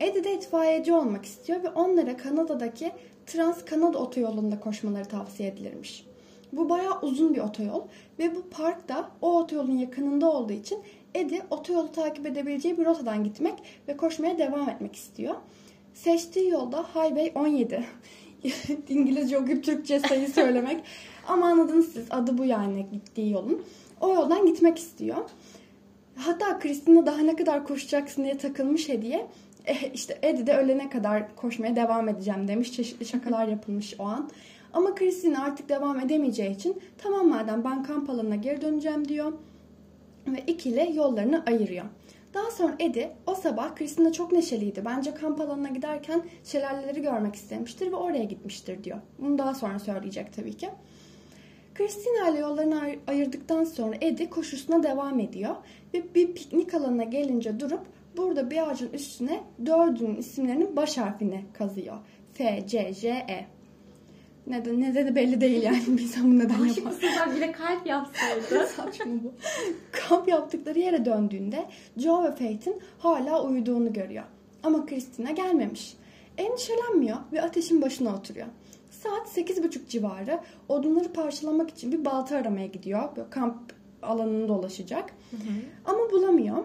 Eddie 0.00 0.24
de 0.24 0.34
itfaiyeci 0.34 0.92
olmak 0.92 1.24
istiyor 1.24 1.62
ve 1.62 1.68
onlara 1.68 2.16
Kanada'daki 2.16 2.92
Trans 3.26 3.64
Kanada 3.64 3.98
otoyolunda 3.98 4.60
koşmaları 4.60 5.04
tavsiye 5.04 5.48
edilirmiş. 5.48 6.06
Bu 6.52 6.68
bayağı 6.68 7.00
uzun 7.00 7.34
bir 7.34 7.40
otoyol 7.40 7.82
ve 8.18 8.34
bu 8.34 8.42
park 8.50 8.88
da 8.88 9.10
o 9.22 9.38
otoyolun 9.38 9.78
yakınında 9.78 10.32
olduğu 10.32 10.52
için 10.52 10.78
Eddie 11.14 11.42
otoyolu 11.50 11.92
takip 11.92 12.26
edebileceği 12.26 12.78
bir 12.78 12.84
rotadan 12.84 13.24
gitmek 13.24 13.54
ve 13.88 13.96
koşmaya 13.96 14.38
devam 14.38 14.68
etmek 14.68 14.96
istiyor. 14.96 15.34
Seçtiği 15.94 16.48
yolda 16.48 16.82
Highway 16.82 17.32
17. 17.34 17.84
İngilizce 18.88 19.38
okuyup 19.38 19.64
Türkçe 19.64 20.00
sayı 20.00 20.28
söylemek. 20.28 20.84
Ama 21.28 21.46
anladınız 21.46 21.92
siz 21.92 22.06
adı 22.10 22.38
bu 22.38 22.44
yani 22.44 22.86
gittiği 22.92 23.30
yolun. 23.30 23.62
O 24.00 24.14
yoldan 24.14 24.46
gitmek 24.46 24.78
istiyor. 24.78 25.16
Hatta 26.16 26.58
Kristina 26.58 27.06
daha 27.06 27.18
ne 27.18 27.36
kadar 27.36 27.66
koşacaksın 27.66 28.24
diye 28.24 28.38
takılmış 28.38 28.88
hediye. 28.88 29.26
E, 29.66 29.74
işte 29.94 30.18
Eddie 30.22 30.46
de 30.46 30.56
ölene 30.56 30.90
kadar 30.90 31.36
koşmaya 31.36 31.76
devam 31.76 32.08
edeceğim 32.08 32.48
demiş. 32.48 32.72
Çeşitli 32.72 33.06
şakalar 33.06 33.48
yapılmış 33.48 33.94
o 33.98 34.04
an. 34.04 34.30
Ama 34.72 34.94
Kristina 34.94 35.44
artık 35.44 35.68
devam 35.68 36.00
edemeyeceği 36.00 36.50
için 36.50 36.82
tamam 36.98 37.28
madem 37.28 37.64
ben 37.64 37.82
kamp 37.82 38.10
alanına 38.10 38.36
geri 38.36 38.60
döneceğim 38.60 39.08
diyor. 39.08 39.32
Ve 40.26 40.44
ikili 40.46 40.96
yollarını 40.96 41.44
ayırıyor. 41.46 41.84
Daha 42.34 42.50
sonra 42.50 42.74
Eddie 42.78 43.12
o 43.26 43.34
sabah 43.34 43.74
Kristina 43.74 44.12
çok 44.12 44.32
neşeliydi. 44.32 44.82
Bence 44.84 45.14
kamp 45.14 45.40
alanına 45.40 45.68
giderken 45.68 46.22
şelaleleri 46.44 47.02
görmek 47.02 47.34
istemiştir 47.34 47.92
ve 47.92 47.96
oraya 47.96 48.24
gitmiştir 48.24 48.84
diyor. 48.84 48.98
Bunu 49.18 49.38
daha 49.38 49.54
sonra 49.54 49.78
söyleyecek 49.78 50.32
tabii 50.32 50.56
ki. 50.56 50.68
Christina 51.74 52.28
ile 52.28 52.38
yollarını 52.38 52.82
ayırdıktan 53.06 53.64
sonra 53.64 53.96
Eddie 54.00 54.30
koşusuna 54.30 54.82
devam 54.82 55.20
ediyor. 55.20 55.54
Ve 55.94 56.14
bir 56.14 56.34
piknik 56.34 56.74
alanına 56.74 57.04
gelince 57.04 57.60
durup 57.60 57.86
burada 58.16 58.50
bir 58.50 58.70
ağacın 58.70 58.92
üstüne 58.92 59.40
dördünün 59.66 60.16
isimlerinin 60.16 60.76
baş 60.76 60.98
harfini 60.98 61.44
kazıyor. 61.52 61.96
F, 62.34 62.66
C, 62.66 62.94
J, 62.94 63.08
E. 63.08 63.46
Neden, 64.46 64.80
ne 64.80 64.94
dedi 64.94 65.14
belli 65.14 65.40
değil 65.40 65.62
yani. 65.62 65.82
Bir 65.86 66.02
insan 66.02 66.24
bunu 66.24 66.38
neden 66.38 66.64
yapar? 66.64 66.92
Aşık 66.92 67.36
bile 67.36 67.52
kalp 67.52 67.86
yapsaydı. 67.86 68.66
Saçma 68.76 69.06
bu. 69.24 69.32
Kamp 69.92 70.28
yaptıkları 70.28 70.78
yere 70.78 71.04
döndüğünde 71.04 71.68
Joe 71.96 72.24
ve 72.24 72.30
Fate'in 72.30 72.80
hala 72.98 73.44
uyuduğunu 73.44 73.92
görüyor. 73.92 74.24
Ama 74.62 74.86
Christina 74.86 75.30
gelmemiş. 75.30 75.96
Endişelenmiyor 76.38 77.16
ve 77.32 77.42
ateşin 77.42 77.82
başına 77.82 78.14
oturuyor. 78.14 78.46
Saat 78.90 79.38
8.30 79.38 79.88
civarı 79.88 80.40
odunları 80.68 81.12
parçalamak 81.12 81.70
için 81.70 81.92
bir 81.92 82.04
balta 82.04 82.36
aramaya 82.36 82.66
gidiyor. 82.66 83.16
Böyle 83.16 83.30
kamp 83.30 83.72
alanını 84.02 84.48
dolaşacak. 84.48 85.10
Hı 85.30 85.36
hı. 85.36 85.40
Ama 85.84 86.10
bulamıyor. 86.10 86.64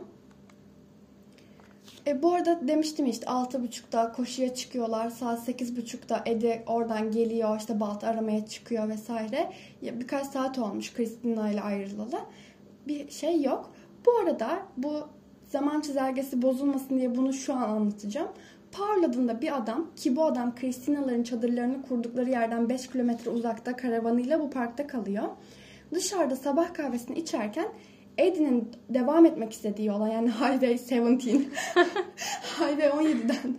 E, 2.07 2.23
bu 2.23 2.33
arada 2.33 2.67
demiştim 2.67 3.05
işte 3.05 3.25
6.30'da 3.25 4.11
koşuya 4.11 4.53
çıkıyorlar. 4.53 5.09
Saat 5.09 5.49
8.30'da 5.49 6.23
Ede 6.25 6.63
oradan 6.67 7.11
geliyor 7.11 7.59
işte 7.59 7.79
balta 7.79 8.07
aramaya 8.07 8.45
çıkıyor 8.45 8.89
vesaire. 8.89 9.51
Birkaç 9.81 10.27
saat 10.27 10.59
olmuş 10.59 10.93
Kristina 10.93 11.49
ile 11.51 11.61
ayrılalı. 11.61 12.19
Bir 12.87 13.09
şey 13.09 13.41
yok. 13.41 13.71
Bu 14.05 14.17
arada 14.17 14.59
bu 14.77 15.07
zaman 15.47 15.81
çizelgesi 15.81 16.41
bozulmasın 16.41 16.99
diye 16.99 17.15
bunu 17.15 17.33
şu 17.33 17.53
an 17.53 17.61
anlatacağım. 17.61 18.29
Parladığında 18.71 19.41
bir 19.41 19.57
adam 19.57 19.87
ki 19.95 20.15
bu 20.15 20.25
adam 20.25 20.55
Kristina'ların 20.55 21.23
çadırlarını 21.23 21.81
kurdukları 21.81 22.29
yerden 22.29 22.69
5 22.69 22.87
kilometre 22.87 23.31
uzakta 23.31 23.75
karavanıyla 23.75 24.39
bu 24.39 24.49
parkta 24.49 24.87
kalıyor. 24.87 25.23
Dışarıda 25.93 26.35
sabah 26.35 26.73
kahvesini 26.73 27.19
içerken 27.19 27.67
Eddie'nin 28.17 28.71
devam 28.89 29.25
etmek 29.25 29.53
istediği 29.53 29.87
yola 29.87 30.09
yani 30.09 30.29
Highway 30.29 30.99
17 30.99 31.33
Highway 32.59 32.87
17'den 32.87 33.55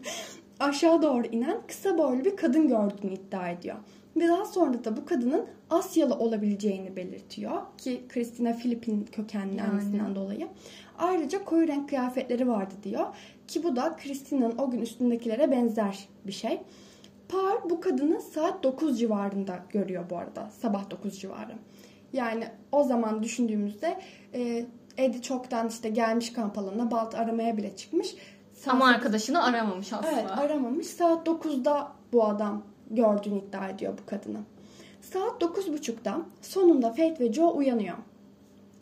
aşağı 0.61 1.03
doğru 1.03 1.27
inen 1.27 1.57
kısa 1.69 1.99
boylu 1.99 2.25
bir 2.25 2.37
kadın 2.37 2.69
gördüğünü 2.69 3.13
iddia 3.13 3.49
ediyor. 3.49 3.77
Ve 4.17 4.29
daha 4.29 4.45
sonra 4.45 4.85
da 4.85 4.97
bu 4.97 5.05
kadının 5.05 5.47
Asyalı 5.71 6.15
olabileceğini 6.15 6.97
belirtiyor. 6.97 7.53
Ki 7.79 8.03
Christina 8.09 8.53
Filipin 8.53 9.09
kökenli 9.13 9.63
annesinden 9.63 10.15
dolayı. 10.15 10.49
Ayrıca 10.99 11.45
koyu 11.45 11.69
renk 11.69 11.89
kıyafetleri 11.89 12.49
vardı 12.49 12.75
diyor. 12.83 13.07
Ki 13.49 13.63
bu 13.63 13.77
da 13.77 13.97
Christina'nın 13.97 14.59
o 14.59 14.71
gün 14.71 14.81
üstündekilere 14.81 15.51
benzer 15.51 16.09
bir 16.27 16.33
şey. 16.33 16.61
Par 17.29 17.71
bu 17.71 17.81
kadını 17.81 18.21
saat 18.21 18.63
9 18.63 18.99
civarında 18.99 19.59
görüyor 19.71 20.05
bu 20.11 20.19
arada. 20.19 20.51
Sabah 20.51 20.91
9 20.91 21.21
civarı. 21.21 21.55
Yani 22.13 22.49
o 22.73 22.85
zaman 22.85 23.23
düşündüğümüzde 23.23 23.99
e, 24.35 24.67
Eddie 24.97 25.23
çoktan 25.23 25.69
işte 25.69 25.89
gelmiş 25.89 26.33
kamp 26.33 26.59
alanına 26.59 26.91
balt 26.91 27.15
aramaya 27.15 27.57
bile 27.57 27.77
çıkmış. 27.77 28.15
Saat 28.55 28.75
Ama 28.75 28.87
arkadaşını 28.87 29.45
aramamış 29.45 29.93
aslında. 29.93 30.13
Evet 30.13 30.31
aramamış. 30.31 30.87
Saat 30.87 31.27
9'da 31.27 31.93
bu 32.13 32.25
adam 32.25 32.63
gördüğünü 32.91 33.39
iddia 33.39 33.69
ediyor 33.69 33.99
bu 34.03 34.07
kadını. 34.07 34.39
Saat 35.01 35.43
9.30'da 35.43 36.21
sonunda 36.43 36.89
Fate 36.89 37.17
ve 37.21 37.33
Joe 37.33 37.53
uyanıyor. 37.53 37.97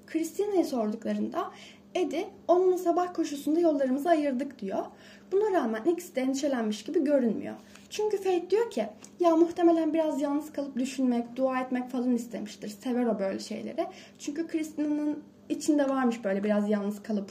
Christina'ya 0.07 0.65
sorduklarında 0.65 1.51
Eddie 1.95 2.29
onunla 2.49 2.79
sabah 2.79 3.15
koşusunda 3.15 3.61
yollarımızı 3.61 4.09
ayırdık 4.09 4.59
diyor. 4.59 4.85
Buna 5.33 5.53
rağmen 5.53 5.85
ikisi 5.85 6.17
de 6.17 6.21
endişelenmiş 6.21 6.83
gibi 6.85 7.05
görünmüyor. 7.05 7.55
Çünkü 7.91 8.17
Fate 8.17 8.51
diyor 8.51 8.71
ki 8.71 8.87
ya 9.21 9.37
muhtemelen 9.37 9.95
biraz 9.95 10.21
yalnız 10.21 10.53
kalıp 10.53 10.79
düşünmek, 10.79 11.37
dua 11.37 11.61
etmek 11.61 11.91
falan 11.91 12.15
istemiştir. 12.15 12.69
Sever 12.69 13.07
o 13.07 13.19
böyle 13.19 13.39
şeyleri. 13.39 13.87
Çünkü 14.19 14.47
Kristina'nın 14.47 15.23
içinde 15.49 15.89
varmış 15.89 16.25
böyle 16.25 16.45
biraz 16.45 16.71
yalnız 16.71 17.03
kalıp 17.03 17.31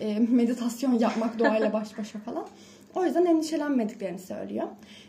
e, 0.00 0.18
meditasyon 0.30 0.92
yapmak 0.92 1.38
doğayla 1.38 1.72
baş 1.72 1.98
başa 1.98 2.18
falan. 2.18 2.46
O 2.94 3.04
yüzden 3.04 3.24
endişelenmediklerini 3.24 4.18
söylüyor. 4.18 4.66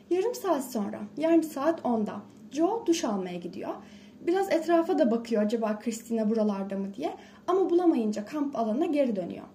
Yarım 0.10 0.36
saat 0.36 0.72
sonra 0.72 1.00
yani 1.18 1.44
saat 1.44 1.80
10'da 1.80 2.22
Joe 2.52 2.84
duş 2.86 3.04
almaya 3.04 3.38
gidiyor. 3.38 3.74
Biraz 4.22 4.52
etrafa 4.52 5.00
da 5.00 5.12
bakıyor 5.12 5.44
acaba 5.44 5.80
Christina 5.80 6.30
buralarda 6.30 6.78
mı 6.78 6.94
diye. 6.94 7.14
Ama 7.48 7.70
bulamayınca 7.70 8.26
kamp 8.26 8.56
alanına 8.56 8.86
geri 8.86 9.16
dönüyor. 9.16 9.46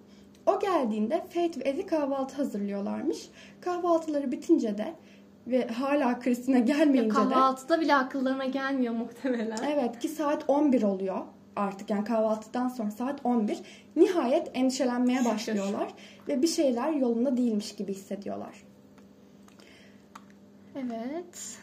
O 0.45 0.59
geldiğinde 0.59 1.25
Faith 1.29 1.57
ve 1.57 1.69
Eddie 1.69 1.85
kahvaltı 1.85 2.35
hazırlıyorlarmış. 2.35 3.29
Kahvaltıları 3.61 4.31
bitince 4.31 4.77
de 4.77 4.93
ve 5.47 5.67
hala 5.67 6.19
Christina 6.19 6.59
gelmeyince 6.59 7.19
ya 7.19 7.29
kahvaltıda 7.29 7.77
de... 7.77 7.81
bile 7.81 7.95
akıllarına 7.95 8.45
gelmiyor 8.45 8.93
muhtemelen. 8.93 9.57
Evet 9.75 9.99
ki 9.99 10.07
saat 10.07 10.43
11 10.47 10.83
oluyor 10.83 11.17
artık 11.55 11.89
yani 11.89 12.03
kahvaltıdan 12.03 12.67
sonra 12.67 12.91
saat 12.91 13.19
11. 13.23 13.59
Nihayet 13.95 14.51
endişelenmeye 14.53 15.25
başlıyorlar 15.25 15.93
ve 16.27 16.41
bir 16.41 16.47
şeyler 16.47 16.91
yolunda 16.91 17.37
değilmiş 17.37 17.75
gibi 17.75 17.93
hissediyorlar. 17.93 18.63
Evet. 20.75 21.57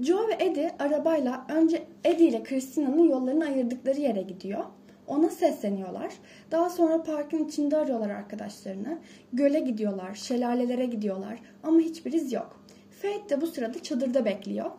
Joe 0.00 0.28
ve 0.28 0.36
Eddie 0.38 0.76
arabayla 0.78 1.46
önce 1.48 1.86
Eddie 2.04 2.28
ile 2.28 2.42
Christina'nın 2.42 3.08
yollarını 3.08 3.44
ayırdıkları 3.44 4.00
yere 4.00 4.22
gidiyor. 4.22 4.64
Ona 5.06 5.28
sesleniyorlar. 5.28 6.12
Daha 6.50 6.70
sonra 6.70 7.02
parkın 7.02 7.44
içinde 7.44 7.76
arıyorlar 7.76 8.10
arkadaşlarını. 8.10 8.98
Göle 9.32 9.60
gidiyorlar, 9.60 10.14
şelalelere 10.14 10.86
gidiyorlar 10.86 11.38
ama 11.62 11.80
hiçbir 11.80 12.12
iz 12.12 12.32
yok. 12.32 12.64
Faith 13.02 13.30
de 13.30 13.40
bu 13.40 13.46
sırada 13.46 13.82
çadırda 13.82 14.24
bekliyor. 14.24 14.70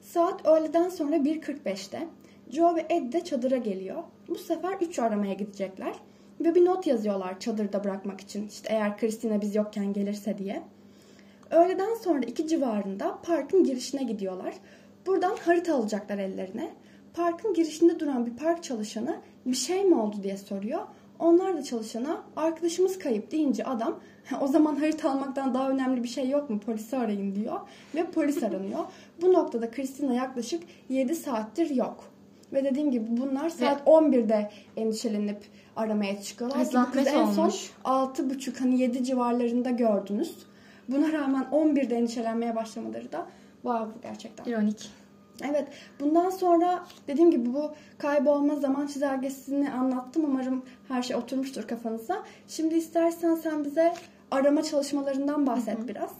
Saat 0.00 0.46
öğleden 0.46 0.88
sonra 0.88 1.16
1.45'te 1.16 2.08
Joe 2.50 2.76
ve 2.76 2.86
Ed 2.90 3.12
de 3.12 3.24
çadıra 3.24 3.56
geliyor. 3.56 4.02
Bu 4.28 4.34
sefer 4.38 4.76
3 4.80 4.98
aramaya 4.98 5.34
gidecekler. 5.34 5.94
Ve 6.40 6.54
bir 6.54 6.64
not 6.64 6.86
yazıyorlar 6.86 7.40
çadırda 7.40 7.84
bırakmak 7.84 8.20
için. 8.20 8.48
İşte 8.48 8.68
eğer 8.72 8.98
Christina 8.98 9.40
biz 9.40 9.54
yokken 9.54 9.92
gelirse 9.92 10.38
diye. 10.38 10.62
Öğleden 11.50 11.94
sonra 11.94 12.20
iki 12.20 12.48
civarında 12.48 13.18
parkın 13.22 13.64
girişine 13.64 14.02
gidiyorlar. 14.02 14.54
Buradan 15.06 15.36
harita 15.36 15.74
alacaklar 15.74 16.18
ellerine. 16.18 16.70
Parkın 17.14 17.54
girişinde 17.54 18.00
duran 18.00 18.26
bir 18.26 18.36
park 18.36 18.62
çalışanı 18.62 19.16
bir 19.46 19.56
şey 19.56 19.84
mi 19.84 19.94
oldu 19.94 20.16
diye 20.22 20.36
soruyor. 20.36 20.80
Onlar 21.18 21.56
da 21.56 21.62
çalışana 21.62 22.22
arkadaşımız 22.36 22.98
kayıp 22.98 23.30
deyince 23.30 23.64
adam 23.64 24.00
o 24.40 24.46
zaman 24.46 24.76
harita 24.76 25.10
almaktan 25.10 25.54
daha 25.54 25.70
önemli 25.70 26.02
bir 26.02 26.08
şey 26.08 26.28
yok 26.28 26.50
mu 26.50 26.60
polisi 26.60 26.96
arayın 26.96 27.34
diyor 27.34 27.60
ve 27.94 28.06
polis 28.10 28.42
aranıyor. 28.42 28.84
Bu 29.22 29.32
noktada 29.32 29.70
Christina 29.70 30.14
yaklaşık 30.14 30.62
7 30.88 31.14
saattir 31.14 31.70
yok. 31.70 32.04
Ve 32.52 32.64
dediğim 32.64 32.90
gibi 32.90 33.04
bunlar 33.08 33.48
saat 33.50 33.86
Ve... 33.86 33.90
11'de 33.90 34.50
endişelenip 34.76 35.38
aramaya 35.76 36.22
çıkıyorlar. 36.22 36.64
Zahmet 36.64 37.06
en 37.06 37.26
son 37.26 37.48
6.30 37.84 38.58
hani 38.58 38.80
7 38.80 39.04
civarlarında 39.04 39.70
gördünüz. 39.70 40.36
Buna 40.88 41.12
rağmen 41.12 41.46
11'de 41.52 41.96
endişelenmeye 41.96 42.56
başlamaları 42.56 43.12
da 43.12 43.26
wow 43.62 44.08
gerçekten. 44.08 44.44
İronik. 44.44 44.90
Evet. 45.42 45.68
Bundan 46.00 46.30
sonra 46.30 46.86
dediğim 47.08 47.30
gibi 47.30 47.54
bu 47.54 47.72
kaybolma 47.98 48.56
zaman 48.56 48.86
çizelgesini 48.86 49.72
anlattım. 49.72 50.24
Umarım 50.24 50.62
her 50.88 51.02
şey 51.02 51.16
oturmuştur 51.16 51.68
kafanıza. 51.68 52.22
Şimdi 52.48 52.74
istersen 52.74 53.34
sen 53.34 53.64
bize 53.64 53.94
arama 54.30 54.62
çalışmalarından 54.62 55.46
bahset 55.46 55.78
Hı-hı. 55.78 55.88
biraz. 55.88 56.10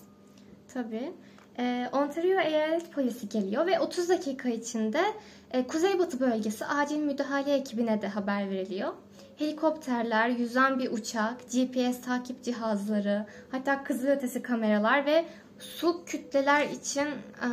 Tabii. 0.75 1.13
Ee, 1.59 1.89
Ontario 1.93 2.41
Eyalet 2.41 2.93
Polisi 2.93 3.29
geliyor 3.29 3.67
ve 3.67 3.81
30 3.81 4.09
dakika 4.09 4.49
içinde 4.49 5.01
e, 5.51 5.67
Kuzeybatı 5.67 6.21
bölgesi 6.21 6.67
acil 6.67 6.99
müdahale 6.99 7.55
ekibine 7.55 8.03
de 8.03 8.09
haber 8.09 8.51
veriliyor. 8.51 8.93
Helikopterler, 9.37 10.29
yüzen 10.29 10.79
bir 10.79 10.93
uçak, 10.93 11.41
GPS 11.53 12.01
takip 12.01 12.43
cihazları, 12.43 13.27
hatta 13.51 13.85
kızılötesi 13.85 14.43
kameralar 14.43 15.07
ve 15.07 15.25
su 15.59 16.05
kütleler 16.05 16.67
için 16.67 17.07
e, 17.07 17.49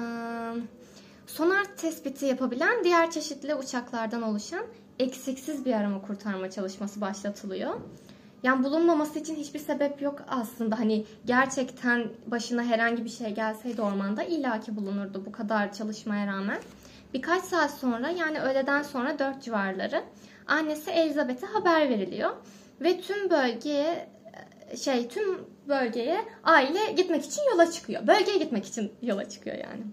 sonar 1.27 1.65
tespiti 1.77 2.25
yapabilen 2.25 2.84
diğer 2.84 3.12
çeşitli 3.12 3.55
uçaklardan 3.55 4.22
oluşan 4.22 4.65
eksiksiz 5.00 5.65
bir 5.65 5.74
arama 5.74 6.01
kurtarma 6.01 6.51
çalışması 6.51 7.01
başlatılıyor. 7.01 7.74
Yani 8.43 8.63
bulunmaması 8.63 9.19
için 9.19 9.36
hiçbir 9.36 9.60
sebep 9.60 10.01
yok 10.01 10.22
aslında. 10.27 10.79
Hani 10.79 11.05
gerçekten 11.25 12.07
başına 12.27 12.63
herhangi 12.63 13.05
bir 13.05 13.10
şey 13.10 13.34
gelseydi 13.36 13.81
ormanda 13.81 14.24
illaki 14.24 14.75
bulunurdu 14.75 15.24
bu 15.25 15.31
kadar 15.31 15.74
çalışmaya 15.74 16.27
rağmen. 16.27 16.60
Birkaç 17.13 17.43
saat 17.43 17.72
sonra 17.72 18.10
yani 18.10 18.39
öğleden 18.39 18.84
sonra 18.84 19.19
4 19.19 19.43
civarları 19.43 20.03
annesi 20.48 20.91
Elizabeth'e 20.91 21.48
haber 21.48 21.89
veriliyor. 21.89 22.31
Ve 22.81 23.01
tüm 23.01 23.29
bölgeye 23.29 24.10
şey 24.84 25.07
tüm 25.07 25.39
bölgeye 25.67 26.25
aile 26.43 26.91
gitmek 26.91 27.25
için 27.25 27.41
yola 27.51 27.72
çıkıyor. 27.72 28.07
Bölgeye 28.07 28.38
gitmek 28.38 28.65
için 28.65 28.91
yola 29.01 29.29
çıkıyor 29.29 29.55
yani. 29.55 29.84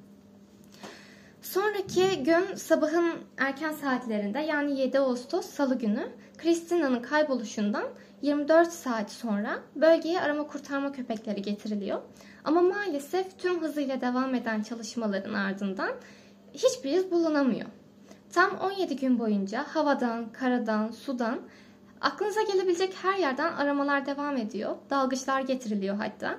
Sonraki 1.45 2.23
gün 2.23 2.55
sabahın 2.55 3.13
erken 3.39 3.73
saatlerinde 3.73 4.39
yani 4.39 4.81
7 4.81 4.99
Ağustos 4.99 5.47
Salı 5.47 5.79
günü 5.79 6.09
Christina'nın 6.39 7.03
kayboluşundan 7.03 7.85
24 8.23 8.73
saat 8.73 9.13
sonra 9.13 9.59
bölgeye 9.77 10.21
arama 10.21 10.47
kurtarma 10.47 10.93
köpekleri 10.93 11.43
getiriliyor. 11.43 12.01
Ama 12.45 12.63
maalesef 12.63 13.39
tüm 13.39 13.63
hızıyla 13.63 14.01
devam 14.01 14.35
eden 14.35 14.63
çalışmaların 14.63 15.35
ardından 15.35 15.91
hiçbir 16.55 16.93
iz 16.93 17.11
bulunamıyor. 17.11 17.67
Tam 18.33 18.57
17 18.57 18.97
gün 18.97 19.19
boyunca 19.19 19.63
havadan, 19.63 20.33
karadan, 20.33 20.91
sudan 20.91 21.41
aklınıza 22.01 22.43
gelebilecek 22.43 22.95
her 23.03 23.19
yerden 23.19 23.53
aramalar 23.53 24.07
devam 24.07 24.37
ediyor. 24.37 24.77
Dalgıçlar 24.91 25.41
getiriliyor 25.41 25.97
hatta. 25.97 26.39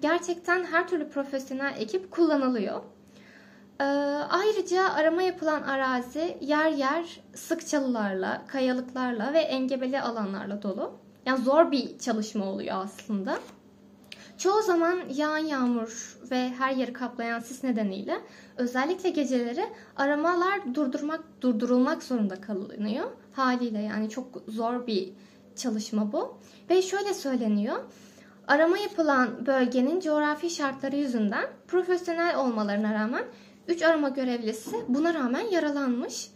Gerçekten 0.00 0.64
her 0.64 0.88
türlü 0.88 1.08
profesyonel 1.08 1.74
ekip 1.78 2.10
kullanılıyor. 2.10 2.82
Ee, 3.80 3.84
ayrıca 4.30 4.88
arama 4.88 5.22
yapılan 5.22 5.62
arazi 5.62 6.38
yer 6.40 6.70
yer 6.70 7.20
sık 7.34 7.66
çalılarla, 7.66 8.42
kayalıklarla 8.46 9.32
ve 9.32 9.38
engebeli 9.38 10.00
alanlarla 10.00 10.62
dolu. 10.62 10.92
Yani 11.26 11.44
zor 11.44 11.72
bir 11.72 11.98
çalışma 11.98 12.44
oluyor 12.44 12.76
aslında. 12.84 13.38
Çoğu 14.38 14.62
zaman 14.62 15.00
yağan 15.14 15.38
yağmur 15.38 16.18
ve 16.30 16.48
her 16.48 16.72
yeri 16.72 16.92
kaplayan 16.92 17.40
sis 17.40 17.64
nedeniyle 17.64 18.20
özellikle 18.56 19.10
geceleri 19.10 19.66
aramalar 19.96 20.74
durdurmak 20.74 21.20
durdurulmak 21.40 22.02
zorunda 22.02 22.40
kalınıyor. 22.40 23.10
Haliyle 23.32 23.82
yani 23.82 24.10
çok 24.10 24.26
zor 24.48 24.86
bir 24.86 25.12
çalışma 25.56 26.12
bu. 26.12 26.38
Ve 26.70 26.82
şöyle 26.82 27.14
söyleniyor. 27.14 27.76
Arama 28.48 28.78
yapılan 28.78 29.46
bölgenin 29.46 30.00
coğrafi 30.00 30.50
şartları 30.50 30.96
yüzünden 30.96 31.46
profesyonel 31.68 32.36
olmalarına 32.36 32.94
rağmen 32.94 33.24
3 33.68 33.82
arama 33.82 34.08
görevlisi 34.08 34.76
buna 34.88 35.14
rağmen 35.14 35.40
yaralanmış. 35.50 36.30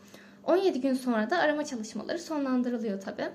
17 0.44 0.80
gün 0.80 0.94
sonra 0.94 1.30
da 1.30 1.38
arama 1.38 1.64
çalışmaları 1.64 2.18
sonlandırılıyor 2.18 3.00
tabi. 3.00 3.28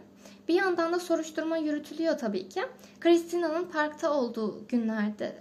Bir 0.47 0.53
yandan 0.53 0.93
da 0.93 0.99
soruşturma 0.99 1.57
yürütülüyor 1.57 2.17
tabii 2.17 2.49
ki. 2.49 2.61
Christina'nın 2.99 3.65
parkta 3.65 4.13
olduğu 4.13 4.67
günlerde 4.67 5.35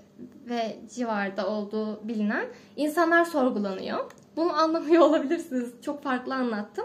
ve 0.48 0.76
civarda 0.94 1.48
olduğu 1.48 2.08
bilinen 2.08 2.46
insanlar 2.76 3.24
sorgulanıyor. 3.24 4.10
Bunu 4.36 4.52
anlamıyor 4.52 5.02
olabilirsiniz. 5.08 5.72
Çok 5.82 6.02
farklı 6.02 6.34
anlattım. 6.34 6.84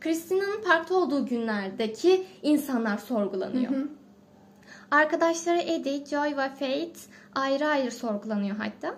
Christina'nın 0.00 0.62
parkta 0.62 0.94
olduğu 0.94 1.26
günlerdeki 1.26 2.26
insanlar 2.42 2.98
sorgulanıyor. 2.98 3.72
Hı 3.72 3.76
hı. 3.76 3.88
Arkadaşları 4.90 5.58
Eddie, 5.58 6.06
Joy 6.06 6.36
ve 6.36 6.48
Faith 6.48 7.00
ayrı 7.34 7.66
ayrı 7.66 7.90
sorgulanıyor 7.90 8.56
hatta. 8.56 8.94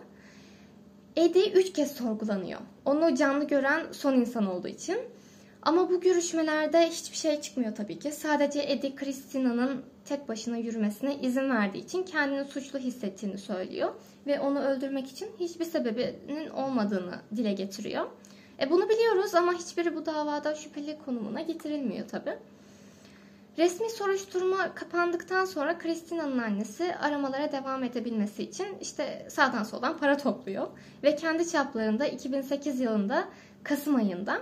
Eddie 1.19 1.53
üç 1.53 1.73
kez 1.73 1.97
sorgulanıyor. 1.97 2.61
Onu 2.85 3.15
canlı 3.15 3.45
gören 3.45 3.87
son 3.93 4.15
insan 4.15 4.47
olduğu 4.47 4.69
için. 4.69 4.99
Ama 5.63 5.91
bu 5.91 6.01
görüşmelerde 6.01 6.89
hiçbir 6.89 7.17
şey 7.17 7.41
çıkmıyor 7.41 7.75
tabii 7.75 7.99
ki. 7.99 8.13
Sadece 8.13 8.63
Eddie 8.63 8.95
Christina'nın 8.95 9.83
tek 10.05 10.29
başına 10.29 10.57
yürümesine 10.57 11.17
izin 11.19 11.51
verdiği 11.51 11.85
için 11.85 12.03
kendini 12.03 12.45
suçlu 12.45 12.79
hissettiğini 12.79 13.39
söylüyor. 13.39 13.95
Ve 14.27 14.41
onu 14.41 14.61
öldürmek 14.61 15.07
için 15.07 15.29
hiçbir 15.41 15.65
sebebinin 15.65 16.51
olmadığını 16.51 17.21
dile 17.37 17.53
getiriyor. 17.53 18.07
E 18.61 18.71
bunu 18.71 18.89
biliyoruz 18.89 19.35
ama 19.35 19.53
hiçbiri 19.53 19.97
bu 19.97 20.07
davada 20.07 20.55
şüpheli 20.55 20.99
konumuna 21.05 21.41
getirilmiyor 21.41 22.09
tabii. 22.09 22.39
Resmi 23.59 23.91
soruşturma 23.91 24.75
kapandıktan 24.75 25.45
sonra 25.45 25.79
Christina'nın 25.79 26.39
annesi 26.39 26.95
aramalara 26.97 27.53
devam 27.53 27.85
edebilmesi 27.85 28.43
için 28.43 28.67
işte 28.81 29.27
sağdan 29.31 29.63
soldan 29.63 29.99
para 29.99 30.17
topluyor. 30.17 30.67
Ve 31.03 31.17
kendi 31.17 31.49
çaplarında 31.49 32.07
2008 32.07 32.81
yılında 32.81 33.25
Kasım 33.63 33.97
ayında 33.97 34.39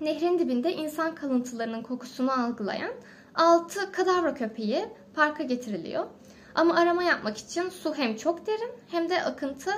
nehrin 0.00 0.38
dibinde 0.38 0.72
insan 0.72 1.14
kalıntılarının 1.14 1.82
kokusunu 1.82 2.32
algılayan 2.32 2.92
6 3.34 3.92
kadavra 3.92 4.34
köpeği 4.34 4.84
parka 5.14 5.42
getiriliyor. 5.42 6.06
Ama 6.54 6.74
arama 6.76 7.02
yapmak 7.02 7.38
için 7.38 7.68
su 7.68 7.94
hem 7.94 8.16
çok 8.16 8.46
derin 8.46 8.72
hem 8.90 9.08
de 9.08 9.22
akıntı 9.22 9.70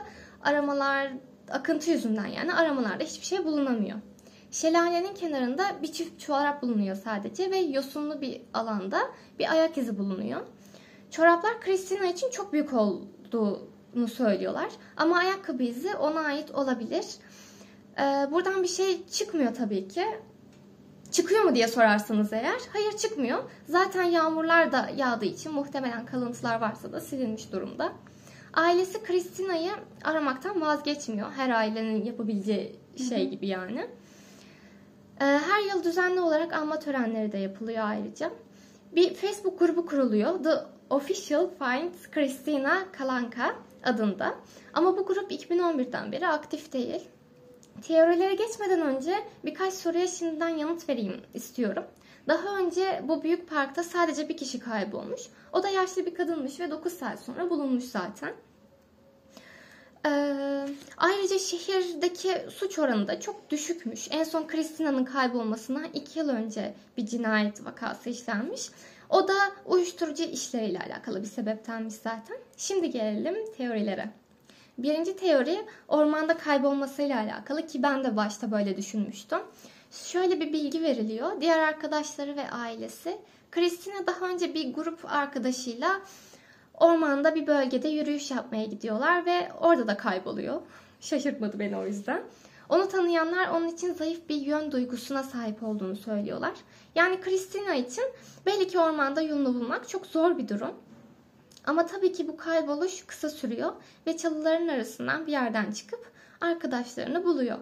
aramalar 0.42 1.12
akıntı 1.50 1.90
yüzünden 1.90 2.26
yani 2.26 2.54
aramalarda 2.54 3.04
hiçbir 3.04 3.26
şey 3.26 3.44
bulunamıyor. 3.44 3.98
Şelalenin 4.50 5.14
kenarında 5.14 5.62
bir 5.82 5.92
çift 5.92 6.20
çorap 6.20 6.62
bulunuyor 6.62 6.96
sadece 6.96 7.50
ve 7.50 7.56
yosunlu 7.56 8.20
bir 8.20 8.40
alanda 8.54 9.00
bir 9.38 9.52
ayak 9.52 9.78
izi 9.78 9.98
bulunuyor. 9.98 10.40
Çoraplar 11.10 11.60
Christina 11.60 12.06
için 12.06 12.30
çok 12.30 12.52
büyük 12.52 12.72
olduğunu 12.72 14.08
söylüyorlar. 14.08 14.68
Ama 14.96 15.16
ayakkabı 15.18 15.62
izi 15.62 15.96
ona 15.96 16.20
ait 16.20 16.50
olabilir. 16.50 17.04
Ee, 17.98 18.28
buradan 18.32 18.62
bir 18.62 18.68
şey 18.68 19.06
çıkmıyor 19.06 19.54
tabii 19.54 19.88
ki. 19.88 20.04
Çıkıyor 21.10 21.44
mu 21.44 21.54
diye 21.54 21.68
sorarsanız 21.68 22.32
eğer. 22.32 22.60
Hayır 22.72 22.92
çıkmıyor. 22.92 23.38
Zaten 23.68 24.02
yağmurlar 24.02 24.72
da 24.72 24.90
yağdığı 24.96 25.24
için 25.24 25.52
muhtemelen 25.52 26.06
kalıntılar 26.06 26.60
varsa 26.60 26.92
da 26.92 27.00
silinmiş 27.00 27.52
durumda. 27.52 27.92
Ailesi 28.54 29.02
Christina'yı 29.02 29.70
aramaktan 30.04 30.60
vazgeçmiyor. 30.60 31.32
Her 31.32 31.50
ailenin 31.50 32.04
yapabileceği 32.04 32.76
şey 33.08 33.30
gibi 33.30 33.46
yani. 33.46 33.86
Ee, 35.20 35.24
her 35.24 35.62
yıl 35.62 35.84
düzenli 35.84 36.20
olarak 36.20 36.52
anma 36.52 36.78
törenleri 36.78 37.32
de 37.32 37.38
yapılıyor 37.38 37.84
ayrıca. 37.84 38.30
Bir 38.92 39.14
Facebook 39.14 39.58
grubu 39.58 39.86
kuruluyor. 39.86 40.42
The 40.42 40.50
Official 40.90 41.48
Finds 41.58 42.10
Christina 42.10 42.92
Kalanka 42.92 43.54
adında. 43.84 44.34
Ama 44.74 44.96
bu 44.96 45.06
grup 45.06 45.32
2011'den 45.32 46.12
beri 46.12 46.28
aktif 46.28 46.72
değil. 46.72 47.08
Teorilere 47.82 48.34
geçmeden 48.34 48.80
önce 48.80 49.14
birkaç 49.44 49.74
soruya 49.74 50.06
şimdiden 50.06 50.48
yanıt 50.48 50.88
vereyim 50.88 51.20
istiyorum. 51.34 51.84
Daha 52.28 52.58
önce 52.58 53.02
bu 53.08 53.22
büyük 53.22 53.50
parkta 53.50 53.82
sadece 53.82 54.28
bir 54.28 54.36
kişi 54.36 54.60
kaybolmuş. 54.60 55.20
O 55.52 55.62
da 55.62 55.68
yaşlı 55.68 56.06
bir 56.06 56.14
kadınmış 56.14 56.60
ve 56.60 56.70
9 56.70 56.92
saat 56.92 57.20
sonra 57.20 57.50
bulunmuş 57.50 57.84
zaten. 57.84 58.32
Ee, 60.06 60.66
ayrıca 60.96 61.38
şehirdeki 61.38 62.46
suç 62.50 62.78
oranı 62.78 63.08
da 63.08 63.20
çok 63.20 63.50
düşükmüş. 63.50 64.08
En 64.10 64.24
son 64.24 64.46
Christina'nın 64.46 65.04
kaybolmasına 65.04 65.86
2 65.94 66.18
yıl 66.18 66.28
önce 66.28 66.74
bir 66.96 67.06
cinayet 67.06 67.64
vakası 67.64 68.10
işlenmiş. 68.10 68.70
O 69.10 69.28
da 69.28 69.34
uyuşturucu 69.66 70.22
işleriyle 70.22 70.78
alakalı 70.78 71.22
bir 71.22 71.26
sebeptenmiş 71.26 71.94
zaten. 71.94 72.36
Şimdi 72.56 72.90
gelelim 72.90 73.52
teorilere. 73.56 74.10
Birinci 74.78 75.16
teori 75.16 75.66
ormanda 75.88 76.36
kaybolmasıyla 76.36 77.18
alakalı 77.20 77.66
ki 77.66 77.82
ben 77.82 78.04
de 78.04 78.16
başta 78.16 78.50
böyle 78.50 78.76
düşünmüştüm. 78.76 79.38
Şöyle 79.90 80.40
bir 80.40 80.52
bilgi 80.52 80.82
veriliyor. 80.82 81.40
Diğer 81.40 81.58
arkadaşları 81.58 82.36
ve 82.36 82.50
ailesi 82.50 83.18
Christina 83.50 84.06
daha 84.06 84.28
önce 84.28 84.54
bir 84.54 84.74
grup 84.74 84.98
arkadaşıyla 85.04 86.00
ormanda 86.80 87.34
bir 87.34 87.46
bölgede 87.46 87.88
yürüyüş 87.88 88.30
yapmaya 88.30 88.64
gidiyorlar 88.64 89.26
ve 89.26 89.48
orada 89.60 89.86
da 89.86 89.96
kayboluyor. 89.96 90.60
Şaşırtmadı 91.00 91.58
beni 91.58 91.76
o 91.76 91.86
yüzden. 91.86 92.22
Onu 92.68 92.88
tanıyanlar 92.88 93.48
onun 93.48 93.68
için 93.68 93.94
zayıf 93.94 94.28
bir 94.28 94.34
yön 94.36 94.72
duygusuna 94.72 95.22
sahip 95.22 95.62
olduğunu 95.62 95.96
söylüyorlar. 95.96 96.54
Yani 96.94 97.20
Christina 97.20 97.74
için 97.74 98.04
belli 98.46 98.68
ki 98.68 98.78
ormanda 98.78 99.22
yolunu 99.22 99.54
bulmak 99.54 99.88
çok 99.88 100.06
zor 100.06 100.38
bir 100.38 100.48
durum. 100.48 100.74
Ama 101.64 101.86
tabii 101.86 102.12
ki 102.12 102.28
bu 102.28 102.36
kayboluş 102.36 103.06
kısa 103.06 103.28
sürüyor 103.28 103.72
ve 104.06 104.16
çalıların 104.16 104.68
arasından 104.68 105.26
bir 105.26 105.32
yerden 105.32 105.72
çıkıp 105.72 106.12
arkadaşlarını 106.40 107.24
buluyor. 107.24 107.58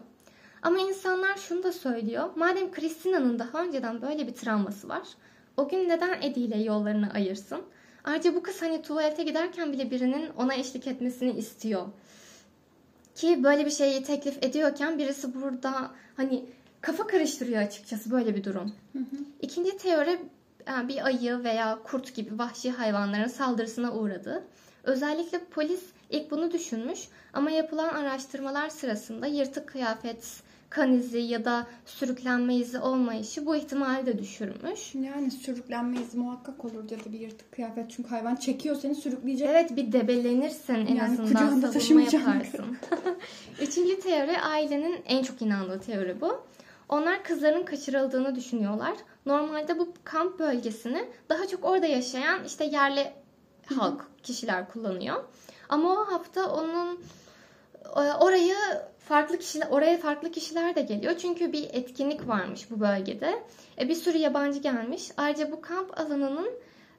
Ama 0.63 0.79
insanlar 0.79 1.37
şunu 1.37 1.63
da 1.63 1.73
söylüyor. 1.73 2.31
Madem 2.37 2.73
Christina'nın 2.73 3.39
daha 3.39 3.63
önceden 3.63 4.03
böyle 4.03 4.27
bir 4.27 4.35
travması 4.35 4.89
var. 4.89 5.09
O 5.57 5.69
gün 5.69 5.89
neden 5.89 6.23
Eddie 6.23 6.45
ile 6.45 6.59
yollarını 6.59 7.11
ayırsın? 7.15 7.63
Ayrıca 8.07 8.35
bu 8.35 8.43
kız 8.43 8.63
hani 8.63 8.83
tuvalete 8.83 9.23
giderken 9.23 9.73
bile 9.73 9.91
birinin 9.91 10.31
ona 10.37 10.55
eşlik 10.55 10.87
etmesini 10.87 11.31
istiyor. 11.31 11.87
Ki 13.15 13.45
böyle 13.45 13.67
bir 13.67 13.71
şeyi 13.71 14.03
teklif 14.03 14.43
ediyorken 14.43 14.99
birisi 14.99 15.35
burada 15.35 15.91
hani 16.17 16.45
kafa 16.81 17.07
karıştırıyor 17.07 17.63
açıkçası 17.63 18.11
böyle 18.11 18.37
bir 18.37 18.45
durum. 18.45 18.73
Hı 18.93 18.99
hı. 18.99 19.17
İkinci 19.41 19.77
teori 19.77 20.19
e, 20.69 20.89
bir 20.89 21.07
ayı 21.07 21.45
veya 21.45 21.79
kurt 21.85 22.15
gibi 22.15 22.39
vahşi 22.39 22.71
hayvanların 22.71 23.29
saldırısına 23.29 23.93
uğradı. 23.93 24.45
Özellikle 24.85 25.39
polis 25.39 25.83
ilk 26.11 26.31
bunu 26.31 26.53
düşünmüş 26.53 27.09
ama 27.33 27.51
yapılan 27.51 27.89
araştırmalar 27.89 28.69
sırasında 28.69 29.27
yırtık 29.27 29.69
kıyafet, 29.69 30.43
kan 30.71 30.93
izi 30.93 31.19
ya 31.19 31.45
da 31.45 31.67
sürüklenme 31.87 32.57
izi 32.57 32.79
olmayışı 32.79 33.47
bu 33.47 33.57
ihtimali 33.57 34.07
de 34.07 34.19
düşürmüş. 34.19 34.95
Yani 34.95 35.31
sürüklenme 35.31 36.01
izi 36.01 36.19
muhakkak 36.19 36.65
olur 36.65 36.91
ya 36.91 37.05
da 37.05 37.13
bir 37.13 37.21
yırtık 37.21 37.53
kıyafet 37.53 37.91
çünkü 37.91 38.09
hayvan 38.09 38.37
çekiyor 38.37 38.77
seni 38.77 38.95
sürükleyecek. 38.95 39.49
Evet 39.51 39.77
bir 39.77 39.93
debelenirsin 39.93 40.75
en 40.75 40.95
yani 40.95 41.03
azından 41.03 41.61
savunma 41.61 42.01
yaparsın. 42.03 42.79
Üçüncü 43.61 44.01
teori 44.01 44.41
ailenin 44.41 45.01
en 45.07 45.23
çok 45.23 45.43
inandığı 45.43 45.81
teori 45.81 46.21
bu. 46.21 46.41
Onlar 46.89 47.25
kızların 47.25 47.65
kaçırıldığını 47.65 48.35
düşünüyorlar. 48.35 48.95
Normalde 49.27 49.79
bu 49.79 49.89
kamp 50.05 50.39
bölgesini 50.39 51.05
daha 51.29 51.49
çok 51.49 51.65
orada 51.65 51.87
yaşayan 51.87 52.45
işte 52.45 52.65
yerli 52.65 53.13
halk 53.75 54.07
kişiler 54.23 54.69
kullanıyor. 54.69 55.25
Ama 55.69 55.93
o 55.93 56.13
hafta 56.13 56.53
onun 56.53 57.01
e, 57.97 58.13
orayı 58.13 58.57
farklı 59.09 59.39
kişiler 59.39 59.69
oraya 59.71 59.99
farklı 59.99 60.31
kişiler 60.31 60.75
de 60.75 60.83
geliyor. 60.83 61.17
Çünkü 61.19 61.53
bir 61.53 61.65
etkinlik 61.73 62.29
varmış 62.29 62.71
bu 62.71 62.81
bölgede. 62.81 63.43
E, 63.81 63.89
bir 63.89 63.95
sürü 63.95 64.19
yabancı 64.19 64.59
gelmiş. 64.59 65.11
Ayrıca 65.17 65.53
bu 65.53 65.61
kamp 65.61 66.01
alanının 66.01 66.51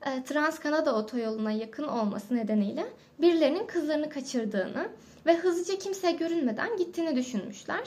e, 0.05 0.23
Trans 0.23 0.59
Kanada 0.59 0.95
otoyoluna 0.95 1.51
yakın 1.51 1.83
olması 1.83 2.35
nedeniyle 2.35 2.87
birilerinin 3.21 3.67
kızlarını 3.67 4.09
kaçırdığını 4.09 4.89
ve 5.25 5.37
hızlıca 5.37 5.79
kimseye 5.79 6.13
görünmeden 6.13 6.77
gittiğini 6.77 7.15
düşünmüşler. 7.15 7.83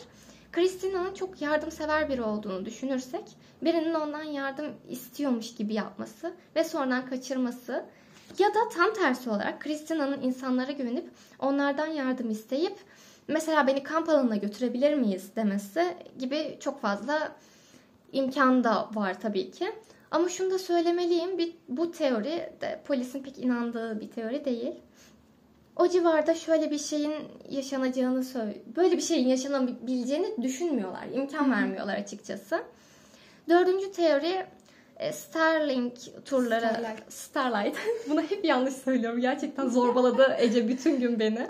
Christina'nın 0.53 1.15
çok 1.15 1.43
yardımsever 1.43 2.09
biri 2.09 2.23
olduğunu 2.23 2.65
düşünürsek 2.65 3.25
birinin 3.63 3.95
ondan 3.95 4.23
yardım 4.23 4.67
istiyormuş 4.89 5.55
gibi 5.55 5.75
yapması 5.75 6.35
ve 6.57 6.65
sonradan 6.65 7.07
kaçırması 7.07 7.85
ya 8.39 8.49
da 8.49 8.69
tam 8.75 8.95
tersi 8.95 9.31
olarak 9.31 9.61
Christina'nın 9.61 10.23
insanlara 10.23 10.73
güvenip 10.73 11.11
onlardan 11.39 11.87
yardım 11.87 12.31
isteyip 12.31 12.77
mesela 13.29 13.67
beni 13.67 13.83
kamp 13.83 14.09
alanına 14.09 14.37
götürebilir 14.37 14.95
miyiz 14.95 15.37
demesi 15.37 15.97
gibi 16.19 16.57
çok 16.61 16.81
fazla 16.81 17.33
imkan 18.13 18.65
da 18.65 18.91
var 18.95 19.21
tabii 19.21 19.51
ki. 19.51 19.73
Ama 20.11 20.29
şunu 20.29 20.51
da 20.51 20.59
söylemeliyim. 20.59 21.39
Bir, 21.39 21.57
bu 21.69 21.91
teori 21.91 22.53
de 22.61 22.81
polisin 22.85 23.23
pek 23.23 23.39
inandığı 23.39 24.01
bir 24.01 24.11
teori 24.11 24.45
değil. 24.45 24.75
O 25.77 25.89
civarda 25.89 26.35
şöyle 26.35 26.71
bir 26.71 26.79
şeyin 26.79 27.15
yaşanacağını 27.51 28.25
böyle 28.77 28.97
bir 28.97 29.03
şeyin 29.03 29.29
yaşanabileceğini 29.29 30.43
düşünmüyorlar. 30.43 31.07
İmkan 31.13 31.53
vermiyorlar 31.53 31.97
açıkçası. 31.97 32.63
Dördüncü 33.49 33.93
teori 33.93 34.47
e, 35.01 35.13
Starlink 35.13 35.95
turları 36.25 36.67
Starlight. 36.67 37.13
Starlight. 37.13 37.77
Bunu 38.11 38.23
hep 38.23 38.45
yanlış 38.45 38.75
söylüyorum. 38.75 39.21
Gerçekten 39.21 39.69
zorbaladı 39.69 40.37
Ece 40.39 40.69
bütün 40.69 41.01
gün 41.01 41.19
beni. 41.21 41.47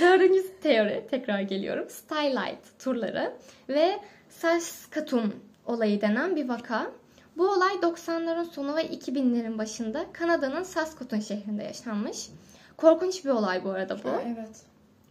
Dördüncü 0.00 0.60
teori 0.62 1.06
tekrar 1.10 1.40
geliyorum. 1.40 1.90
Starlight 1.90 2.78
turları 2.78 3.32
ve 3.68 3.98
Saskatoon 4.28 5.34
olayı 5.66 6.00
denen 6.00 6.36
bir 6.36 6.48
vaka. 6.48 6.90
Bu 7.36 7.48
olay 7.48 7.74
90'ların 7.74 8.44
sonu 8.44 8.76
ve 8.76 8.86
2000'lerin 8.86 9.58
başında 9.58 10.06
Kanada'nın 10.12 10.62
Saskatoon 10.62 11.20
şehrinde 11.20 11.62
yaşanmış. 11.64 12.28
Korkunç 12.76 13.24
bir 13.24 13.30
olay 13.30 13.64
bu 13.64 13.70
arada 13.70 14.04
bu. 14.04 14.08
evet. 14.08 14.56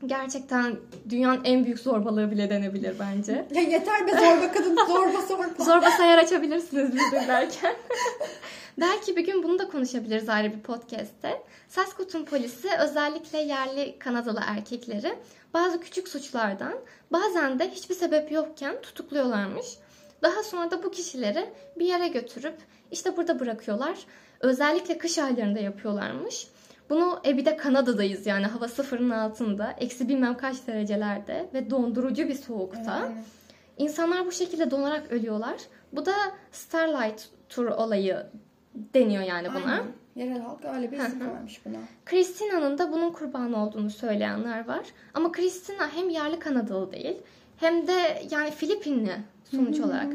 Gerçekten 0.05 0.75
dünyanın 1.09 1.41
en 1.43 1.65
büyük 1.65 1.79
zorbalığı 1.79 2.31
bile 2.31 2.49
denebilir 2.49 2.95
bence. 2.99 3.45
Ya 3.55 3.61
yeter 3.61 4.07
be 4.07 4.11
zorba 4.11 4.51
kadın 4.51 4.75
zorba 4.75 5.21
zorba. 5.21 5.63
zorba 5.63 5.91
sayar 5.91 6.17
açabilirsiniz 6.17 6.95
biz 6.95 7.11
derken. 7.27 7.75
Belki 8.79 9.15
bir 9.15 9.25
gün 9.25 9.43
bunu 9.43 9.59
da 9.59 9.67
konuşabiliriz 9.67 10.29
ayrı 10.29 10.53
bir 10.53 10.59
podcast'te. 10.59 11.41
Saskatoon 11.69 12.25
polisi 12.25 12.69
özellikle 12.79 13.37
yerli 13.37 13.99
Kanadalı 13.99 14.39
erkekleri 14.47 15.15
bazı 15.53 15.79
küçük 15.79 16.07
suçlardan 16.07 16.73
bazen 17.11 17.59
de 17.59 17.69
hiçbir 17.69 17.95
sebep 17.95 18.31
yokken 18.31 18.81
tutukluyorlarmış. 18.81 19.65
Daha 20.21 20.43
sonra 20.43 20.71
da 20.71 20.83
bu 20.83 20.91
kişileri 20.91 21.49
bir 21.79 21.85
yere 21.85 22.07
götürüp 22.07 22.55
işte 22.91 23.17
burada 23.17 23.39
bırakıyorlar. 23.39 23.97
Özellikle 24.39 24.97
kış 24.97 25.17
aylarında 25.17 25.59
yapıyorlarmış. 25.59 26.47
Bunu 26.89 27.19
e 27.25 27.37
bir 27.37 27.45
de 27.45 27.57
Kanada'dayız 27.57 28.25
yani 28.25 28.45
hava 28.45 28.67
sıfırın 28.67 29.09
altında. 29.09 29.71
Eksi 29.71 30.09
bilmem 30.09 30.37
kaç 30.37 30.67
derecelerde 30.67 31.49
ve 31.53 31.69
dondurucu 31.69 32.27
bir 32.27 32.35
soğukta. 32.35 33.01
Evet. 33.05 33.23
İnsanlar 33.77 34.25
bu 34.25 34.31
şekilde 34.31 34.71
donarak 34.71 35.11
ölüyorlar. 35.11 35.57
Bu 35.93 36.05
da 36.05 36.13
Starlight 36.51 37.27
Tour 37.49 37.65
olayı 37.65 38.25
deniyor 38.93 39.23
yani 39.23 39.47
buna. 39.49 39.71
Aynen. 39.71 39.85
Yerel 40.15 40.39
halk 40.41 40.65
öyle 40.75 40.91
bir 40.91 40.97
isim 40.97 41.19
koymuş 41.19 41.65
buna. 41.65 41.77
Christina'nın 42.05 42.77
da 42.77 42.91
bunun 42.91 43.11
kurbanı 43.11 43.65
olduğunu 43.65 43.89
söyleyenler 43.89 44.67
var. 44.67 44.85
Ama 45.13 45.31
Christina 45.31 45.89
hem 45.95 46.09
yerli 46.09 46.39
Kanadalı 46.39 46.91
değil 46.91 47.17
hem 47.57 47.87
de 47.87 48.21
yani 48.31 48.51
Filipinli 48.51 49.13
sonuç 49.51 49.79
olarak 49.79 50.07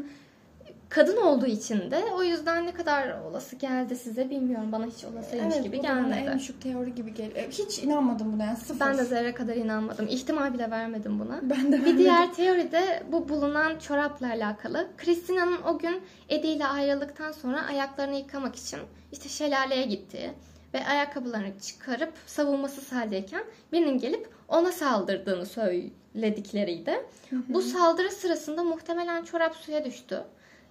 kadın 0.93 1.17
olduğu 1.17 1.45
için 1.45 1.91
de 1.91 2.03
o 2.15 2.23
yüzden 2.23 2.65
ne 2.65 2.71
kadar 2.71 3.21
olası 3.21 3.55
geldi 3.55 3.95
size 3.95 4.29
bilmiyorum. 4.29 4.71
Bana 4.71 4.85
hiç 4.85 5.05
olasıymış 5.05 5.55
evet, 5.55 5.63
gibi 5.63 5.81
gelmedi. 5.81 6.15
Evet 6.17 6.29
en 6.29 6.39
düşük 6.39 6.61
teori 6.61 6.95
gibi 6.95 7.13
geliyor. 7.13 7.45
Hiç 7.49 7.79
inanmadım 7.79 8.33
buna 8.33 8.45
yani 8.45 8.57
sıfır. 8.57 8.79
Ben 8.79 8.97
de 8.97 9.03
zerre 9.03 9.33
kadar 9.33 9.55
inanmadım. 9.55 10.07
İhtimal 10.07 10.53
bile 10.53 10.71
vermedim 10.71 11.19
buna. 11.19 11.39
Ben 11.41 11.49
de 11.49 11.71
vermedim. 11.71 11.85
Bir 11.85 11.97
diğer 11.97 12.33
teori 12.33 12.71
de 12.71 13.03
bu 13.11 13.29
bulunan 13.29 13.79
çorapla 13.79 14.27
alakalı. 14.27 14.87
Christina'nın 14.97 15.61
o 15.61 15.79
gün 15.79 16.01
Eddie 16.29 16.51
ile 16.51 16.67
ayrıldıktan 16.67 17.31
sonra 17.31 17.65
ayaklarını 17.65 18.15
yıkamak 18.15 18.55
için 18.55 18.79
işte 19.11 19.29
şelaleye 19.29 19.85
gittiği 19.85 20.31
ve 20.73 20.85
ayakkabılarını 20.85 21.59
çıkarıp 21.59 22.13
savunmasız 22.25 22.91
haldeyken 22.91 23.43
birinin 23.71 23.97
gelip 23.97 24.29
ona 24.47 24.71
saldırdığını 24.71 25.45
söyledikleriydi. 25.45 26.91
Hı 27.29 27.35
hı. 27.35 27.41
Bu 27.49 27.61
saldırı 27.61 28.11
sırasında 28.11 28.63
muhtemelen 28.63 29.23
çorap 29.23 29.55
suya 29.55 29.85
düştü. 29.85 30.23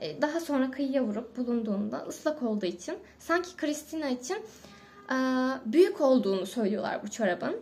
E, 0.03 0.23
daha 0.23 0.41
sonra 0.41 0.71
kıyıya 0.71 1.05
vurup 1.05 1.37
bulunduğunda 1.37 1.97
ıslak 2.09 2.43
olduğu 2.43 2.67
için 2.67 2.99
sanki 3.19 3.57
Christina 3.57 4.09
için 4.09 4.37
e, 5.11 5.17
büyük 5.67 6.01
olduğunu 6.01 6.47
söylüyorlar 6.47 7.03
bu 7.03 7.11
çorabın. 7.11 7.57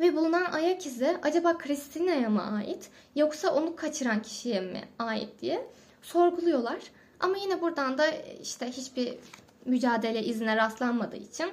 Ve 0.00 0.16
bulunan 0.16 0.44
ayak 0.52 0.86
izi 0.86 1.16
acaba 1.22 1.58
Christina'ya 1.58 2.30
mı 2.30 2.42
ait 2.56 2.90
yoksa 3.16 3.54
onu 3.54 3.76
kaçıran 3.76 4.22
kişiye 4.22 4.60
mi 4.60 4.80
ait 4.98 5.40
diye 5.40 5.66
sorguluyorlar. 6.02 6.78
Ama 7.20 7.36
yine 7.36 7.60
buradan 7.60 7.98
da 7.98 8.06
işte 8.42 8.66
hiçbir 8.70 9.14
mücadele 9.64 10.24
izine 10.24 10.56
rastlanmadığı 10.56 11.16
için 11.16 11.50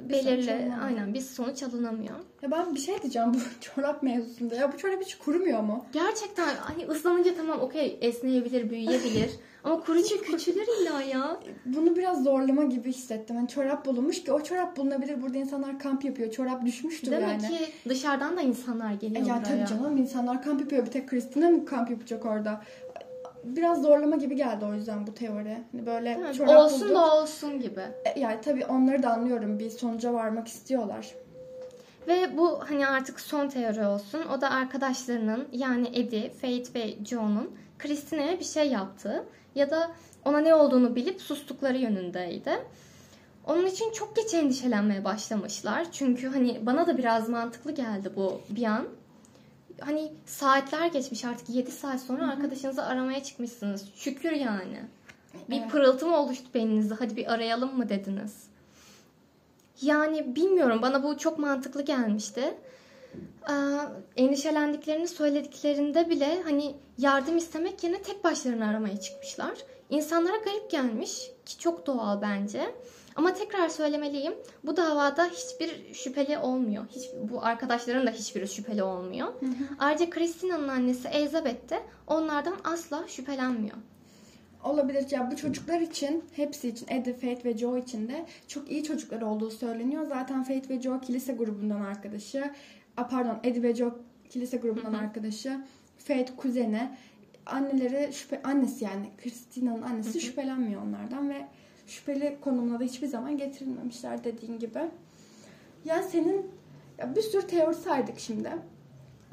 belirli 0.00 0.72
aynen 0.82 1.14
bir 1.14 1.20
sonuç 1.20 1.62
alınamıyor. 1.62 2.16
Ya 2.42 2.50
ben 2.50 2.74
bir 2.74 2.80
şey 2.80 3.02
diyeceğim 3.02 3.34
bu 3.34 3.38
çorap 3.60 4.02
mevzusunda. 4.02 4.54
Ya 4.54 4.72
bu 4.72 4.78
çorap 4.78 5.02
hiç 5.04 5.14
kurumuyor 5.14 5.60
mu? 5.60 5.86
Gerçekten 5.92 6.54
hani 6.56 6.86
ıslanınca 6.86 7.34
tamam 7.34 7.60
okey 7.60 7.98
esneyebilir, 8.00 8.70
büyüyebilir. 8.70 9.30
Ama 9.64 9.80
kurucu 9.80 10.22
küçülür 10.22 10.66
illa 10.80 11.02
ya. 11.02 11.40
Bunu 11.64 11.96
biraz 11.96 12.24
zorlama 12.24 12.64
gibi 12.64 12.88
hissettim. 12.88 13.36
Yani 13.36 13.48
çorap 13.48 13.86
bulunmuş 13.86 14.24
ki 14.24 14.32
o 14.32 14.42
çorap 14.42 14.76
bulunabilir. 14.76 15.22
Burada 15.22 15.38
insanlar 15.38 15.78
kamp 15.78 16.04
yapıyor. 16.04 16.30
Çorap 16.30 16.64
düşmüştür 16.64 17.10
Demek 17.10 17.28
yani. 17.28 17.42
Demek 17.42 17.58
ki 17.58 17.72
dışarıdan 17.88 18.36
da 18.36 18.40
insanlar 18.40 18.92
geliyor 18.92 19.26
e 19.26 19.28
ya 19.28 19.36
buraya. 19.36 19.66
Tabii 19.66 19.78
canım 19.78 19.96
insanlar 19.96 20.42
kamp 20.42 20.60
yapıyor. 20.60 20.86
Bir 20.86 20.90
tek 20.90 21.08
Kristina 21.08 21.50
mı 21.50 21.64
kamp 21.64 21.90
yapacak 21.90 22.26
orada? 22.26 22.62
Biraz 23.44 23.82
zorlama 23.82 24.16
gibi 24.16 24.36
geldi 24.36 24.64
o 24.64 24.74
yüzden 24.74 25.06
bu 25.06 25.14
teori. 25.14 25.58
Hani 25.72 25.86
böyle 25.86 26.18
Değil 26.18 26.34
çorap 26.34 26.56
Olsun 26.58 26.80
bulduk. 26.80 26.96
da 26.96 27.14
olsun 27.16 27.60
gibi. 27.60 27.80
E, 28.04 28.20
yani 28.20 28.40
tabii 28.40 28.66
onları 28.66 29.02
da 29.02 29.10
anlıyorum. 29.12 29.58
Bir 29.58 29.70
sonuca 29.70 30.12
varmak 30.12 30.48
istiyorlar. 30.48 31.14
Ve 32.08 32.36
bu 32.36 32.60
hani 32.68 32.86
artık 32.86 33.20
son 33.20 33.48
teori 33.48 33.86
olsun. 33.86 34.22
O 34.36 34.40
da 34.40 34.50
arkadaşlarının 34.50 35.48
yani 35.52 35.88
Eddie, 35.92 36.30
Faith 36.30 36.74
ve 36.74 37.04
John'un 37.04 37.50
Christina'ya 37.78 38.40
bir 38.40 38.44
şey 38.44 38.68
yaptığı 38.68 39.24
ya 39.54 39.70
da 39.70 39.90
ona 40.24 40.40
ne 40.40 40.54
olduğunu 40.54 40.96
bilip 40.96 41.20
sustukları 41.20 41.78
yönündeydi. 41.78 42.50
Onun 43.46 43.66
için 43.66 43.92
çok 43.92 44.16
geç 44.16 44.34
endişelenmeye 44.34 45.04
başlamışlar. 45.04 45.86
Çünkü 45.92 46.28
hani 46.28 46.66
bana 46.66 46.86
da 46.86 46.98
biraz 46.98 47.28
mantıklı 47.28 47.72
geldi 47.72 48.12
bu 48.16 48.40
bir 48.50 48.64
an. 48.64 48.86
Hani 49.84 50.12
saatler 50.26 50.86
geçmiş 50.86 51.24
artık 51.24 51.48
7 51.48 51.70
saat 51.70 52.00
sonra 52.00 52.30
arkadaşınızı 52.30 52.84
aramaya 52.84 53.22
çıkmışsınız. 53.22 53.84
Şükür 53.94 54.32
yani. 54.32 54.82
Bir 55.50 55.60
Evet. 55.60 55.70
pırıltı 55.70 56.06
mı 56.06 56.16
oluştu 56.16 56.44
beyninizde? 56.54 56.94
Hadi 56.94 57.16
bir 57.16 57.32
arayalım 57.32 57.76
mı 57.76 57.88
dediniz? 57.88 58.46
Yani 59.82 60.36
bilmiyorum 60.36 60.78
bana 60.82 61.02
bu 61.02 61.18
çok 61.18 61.38
mantıklı 61.38 61.82
gelmişti. 61.82 62.54
Ee, 63.50 63.54
endişelendiklerini 64.16 65.08
söylediklerinde 65.08 66.10
bile 66.10 66.42
hani 66.42 66.74
yardım 66.98 67.36
istemek 67.36 67.84
yerine 67.84 68.02
tek 68.02 68.24
başlarına 68.24 68.68
aramaya 68.68 69.00
çıkmışlar. 69.00 69.52
İnsanlara 69.90 70.36
garip 70.36 70.70
gelmiş 70.70 71.30
ki 71.46 71.58
çok 71.58 71.86
doğal 71.86 72.22
bence. 72.22 72.74
Ama 73.16 73.34
tekrar 73.34 73.68
söylemeliyim. 73.68 74.34
Bu 74.64 74.76
davada 74.76 75.26
hiçbir 75.26 75.94
şüpheli 75.94 76.38
olmuyor. 76.38 76.84
Hiç, 76.90 77.10
bu 77.30 77.44
arkadaşların 77.44 78.06
da 78.06 78.10
hiçbiri 78.10 78.48
şüpheli 78.48 78.82
olmuyor. 78.82 79.28
Ayrıca 79.78 80.10
Christina'nın 80.10 80.68
annesi 80.68 81.08
Elizabeth 81.08 81.70
de 81.70 81.82
onlardan 82.06 82.56
asla 82.64 83.08
şüphelenmiyor. 83.08 83.76
Olabilir. 84.64 85.06
Ya 85.10 85.30
bu 85.30 85.36
çocuklar 85.36 85.80
için, 85.80 86.24
hepsi 86.32 86.68
için, 86.68 86.86
Eddie, 86.90 87.14
Faith 87.14 87.44
ve 87.44 87.58
Joe 87.58 87.78
için 87.78 88.08
de 88.08 88.26
çok 88.48 88.70
iyi 88.70 88.84
çocuklar 88.84 89.22
olduğu 89.22 89.50
söyleniyor. 89.50 90.06
Zaten 90.06 90.44
Faith 90.44 90.70
ve 90.70 90.82
Joe 90.82 91.00
kilise 91.00 91.32
grubundan 91.32 91.80
arkadaşı. 91.80 92.50
A, 92.96 93.08
pardon, 93.08 93.38
Eddie 93.44 93.62
ve 93.62 93.74
Joe 93.74 93.98
kilise 94.30 94.56
grubundan 94.56 94.94
arkadaşı. 94.94 95.60
Faith 95.98 96.32
kuzeni. 96.36 96.90
Anneleri 97.46 98.12
şüphe, 98.12 98.42
annesi 98.42 98.84
yani 98.84 99.10
Christina'nın 99.22 99.82
annesi 99.82 100.20
şüphelenmiyor 100.20 100.82
onlardan 100.82 101.30
ve 101.30 101.46
şüpheli 101.92 102.38
konumuna 102.40 102.80
da 102.80 102.84
hiçbir 102.84 103.06
zaman 103.06 103.38
getirilmemişler 103.38 104.24
dediğin 104.24 104.58
gibi. 104.58 104.90
Ya 105.84 106.02
senin 106.02 106.50
ya 106.98 107.16
bir 107.16 107.22
sürü 107.22 107.46
teori 107.46 107.74
saydık 107.74 108.20
şimdi. 108.20 108.50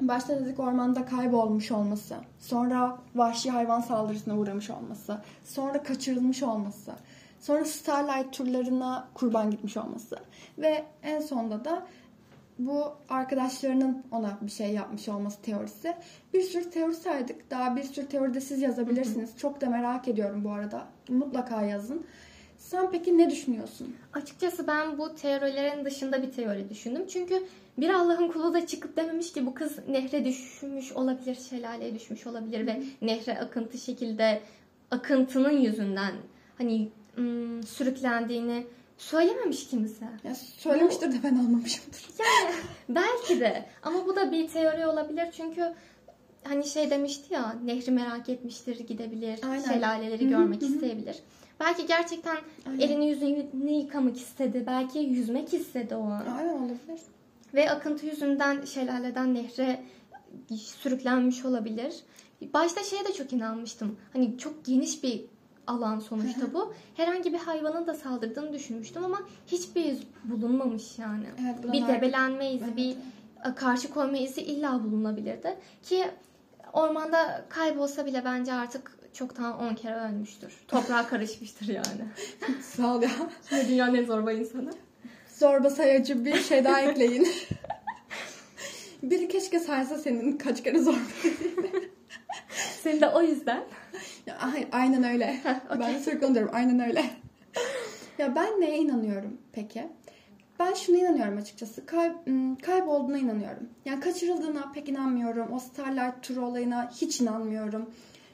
Başta 0.00 0.40
dedik 0.40 0.60
ormanda 0.60 1.04
kaybolmuş 1.04 1.72
olması, 1.72 2.16
sonra 2.38 2.98
vahşi 3.14 3.50
hayvan 3.50 3.80
saldırısına 3.80 4.38
uğramış 4.38 4.70
olması, 4.70 5.18
sonra 5.44 5.82
kaçırılmış 5.82 6.42
olması, 6.42 6.92
sonra 7.40 7.64
Starlight 7.64 8.32
turlarına 8.32 9.08
kurban 9.14 9.50
gitmiş 9.50 9.76
olması 9.76 10.18
ve 10.58 10.84
en 11.02 11.20
sonda 11.20 11.64
da 11.64 11.86
bu 12.58 12.92
arkadaşlarının 13.08 14.04
ona 14.10 14.38
bir 14.42 14.50
şey 14.50 14.72
yapmış 14.72 15.08
olması 15.08 15.42
teorisi. 15.42 15.94
Bir 16.34 16.42
sürü 16.42 16.70
teori 16.70 16.94
saydık. 16.94 17.50
Daha 17.50 17.76
bir 17.76 17.82
sürü 17.82 18.06
teori 18.06 18.34
de 18.34 18.40
siz 18.40 18.62
yazabilirsiniz. 18.62 19.38
Çok 19.38 19.60
da 19.60 19.70
merak 19.70 20.08
ediyorum 20.08 20.44
bu 20.44 20.50
arada. 20.50 20.86
Mutlaka 21.08 21.62
yazın. 21.62 22.06
Sen 22.60 22.90
peki 22.90 23.18
ne 23.18 23.30
düşünüyorsun? 23.30 23.96
Açıkçası 24.12 24.66
ben 24.66 24.98
bu 24.98 25.14
teorilerin 25.14 25.84
dışında 25.84 26.22
bir 26.22 26.32
teori 26.32 26.70
düşündüm. 26.70 27.06
Çünkü 27.08 27.46
bir 27.78 27.90
Allah'ın 27.90 28.28
kulu 28.28 28.54
da 28.54 28.66
çıkıp 28.66 28.96
dememiş 28.96 29.32
ki 29.32 29.46
bu 29.46 29.54
kız 29.54 29.78
nehre 29.88 30.24
düşmüş 30.24 30.92
olabilir, 30.92 31.38
şelaleye 31.50 31.94
düşmüş 31.94 32.26
olabilir 32.26 32.66
ve 32.66 32.82
nehre 33.02 33.38
akıntı 33.38 33.78
şekilde 33.78 34.40
akıntının 34.90 35.50
yüzünden 35.50 36.12
hani 36.58 36.88
ım, 37.18 37.62
sürüklendiğini 37.62 38.66
söylememiş 38.98 39.68
kimse. 39.68 40.04
Ya 40.24 40.34
söylemiştir 40.34 41.12
de 41.12 41.16
ben 41.24 41.34
almamışımdır. 41.34 42.06
Yani 42.18 42.54
belki 42.88 43.40
de 43.40 43.66
ama 43.82 44.06
bu 44.06 44.16
da 44.16 44.32
bir 44.32 44.48
teori 44.48 44.86
olabilir 44.86 45.28
çünkü 45.32 45.74
hani 46.44 46.64
şey 46.66 46.90
demişti 46.90 47.34
ya 47.34 47.56
nehri 47.64 47.90
merak 47.90 48.28
etmiştir 48.28 48.78
gidebilir 48.78 49.40
Aynen. 49.50 49.72
şelaleleri 49.72 50.28
görmek 50.28 50.62
isteyebilir. 50.62 51.16
Belki 51.60 51.86
gerçekten 51.86 52.36
Aynen. 52.66 52.78
elini 52.80 53.08
yüzünü 53.08 53.70
yıkamak 53.70 54.16
istedi. 54.16 54.64
Belki 54.66 54.98
yüzmek 54.98 55.54
istedi 55.54 55.94
o 55.94 56.02
an. 56.02 56.26
Aynen 56.38 56.58
olabilir. 56.58 57.00
Ve 57.54 57.70
akıntı 57.70 58.06
yüzünden 58.06 58.64
şelaleden 58.64 59.34
nehre 59.34 59.80
sürüklenmiş 60.56 61.44
olabilir. 61.44 61.94
Başta 62.54 62.82
şeye 62.82 63.04
de 63.04 63.12
çok 63.12 63.32
inanmıştım. 63.32 63.96
Hani 64.12 64.38
çok 64.38 64.64
geniş 64.64 65.02
bir 65.02 65.24
alan 65.66 65.98
sonuçta 65.98 66.54
bu. 66.54 66.74
Herhangi 66.96 67.32
bir 67.32 67.38
hayvanın 67.38 67.86
da 67.86 67.94
saldırdığını 67.94 68.52
düşünmüştüm 68.52 69.04
ama 69.04 69.18
hiçbir 69.46 69.84
iz 69.84 70.00
bulunmamış 70.24 70.98
yani. 70.98 71.26
Evet, 71.42 71.72
bir 71.72 71.88
debelenme 71.88 72.52
izi, 72.52 72.64
Evet. 72.64 72.76
bir 72.76 72.96
karşı 73.54 73.90
koyma 73.90 74.16
izi 74.16 74.40
illa 74.42 74.84
bulunabilirdi. 74.84 75.56
Ki 75.82 76.04
ormanda 76.72 77.44
kaybolsa 77.48 78.06
bile 78.06 78.22
bence 78.24 78.52
artık 78.52 78.99
çoktan 79.14 79.58
10 79.60 79.74
kere 79.74 79.94
ölmüştür. 79.96 80.52
Toprağa 80.68 81.06
karışmıştır 81.06 81.68
yani. 81.68 82.04
Sağ 82.62 82.94
ol 82.96 83.02
ya. 83.02 83.10
Ve 83.52 83.68
dünyanın 83.68 83.94
en 83.94 84.04
zorba 84.04 84.32
insanı. 84.32 84.70
Zorba 85.38 85.70
sayacı 85.70 86.24
bir 86.24 86.40
şey 86.42 86.64
daha 86.64 86.80
ekleyin. 86.80 87.28
Biri 89.02 89.28
keşke 89.28 89.60
saysa 89.60 89.98
senin 89.98 90.38
kaç 90.38 90.62
kere 90.62 90.78
zorba. 90.78 90.98
Seni 92.82 93.00
de 93.00 93.08
o 93.08 93.22
yüzden 93.22 93.62
Ya, 94.26 94.38
ay- 94.38 94.68
aynen 94.72 95.04
öyle. 95.04 95.40
okey. 95.66 95.80
Ben 95.80 95.94
de 95.94 95.98
sürekli 96.00 96.26
onu 96.26 96.34
diyorum. 96.34 96.50
Aynen 96.54 96.80
öyle. 96.88 97.04
ya 98.18 98.34
ben 98.34 98.60
neye 98.60 98.78
inanıyorum 98.78 99.38
peki? 99.52 99.88
Ben 100.58 100.74
şuna 100.74 100.96
inanıyorum 100.96 101.38
açıkçası. 101.38 101.86
Kay, 101.86 102.12
kaybolduğuna 102.62 103.18
inanıyorum. 103.18 103.68
Yani 103.84 104.00
kaçırıldığına 104.00 104.72
pek 104.74 104.88
inanmıyorum. 104.88 105.52
O 105.52 105.58
Starlight 105.58 106.22
Tour 106.22 106.36
olayına 106.36 106.90
hiç 107.00 107.20
inanmıyorum. 107.20 107.90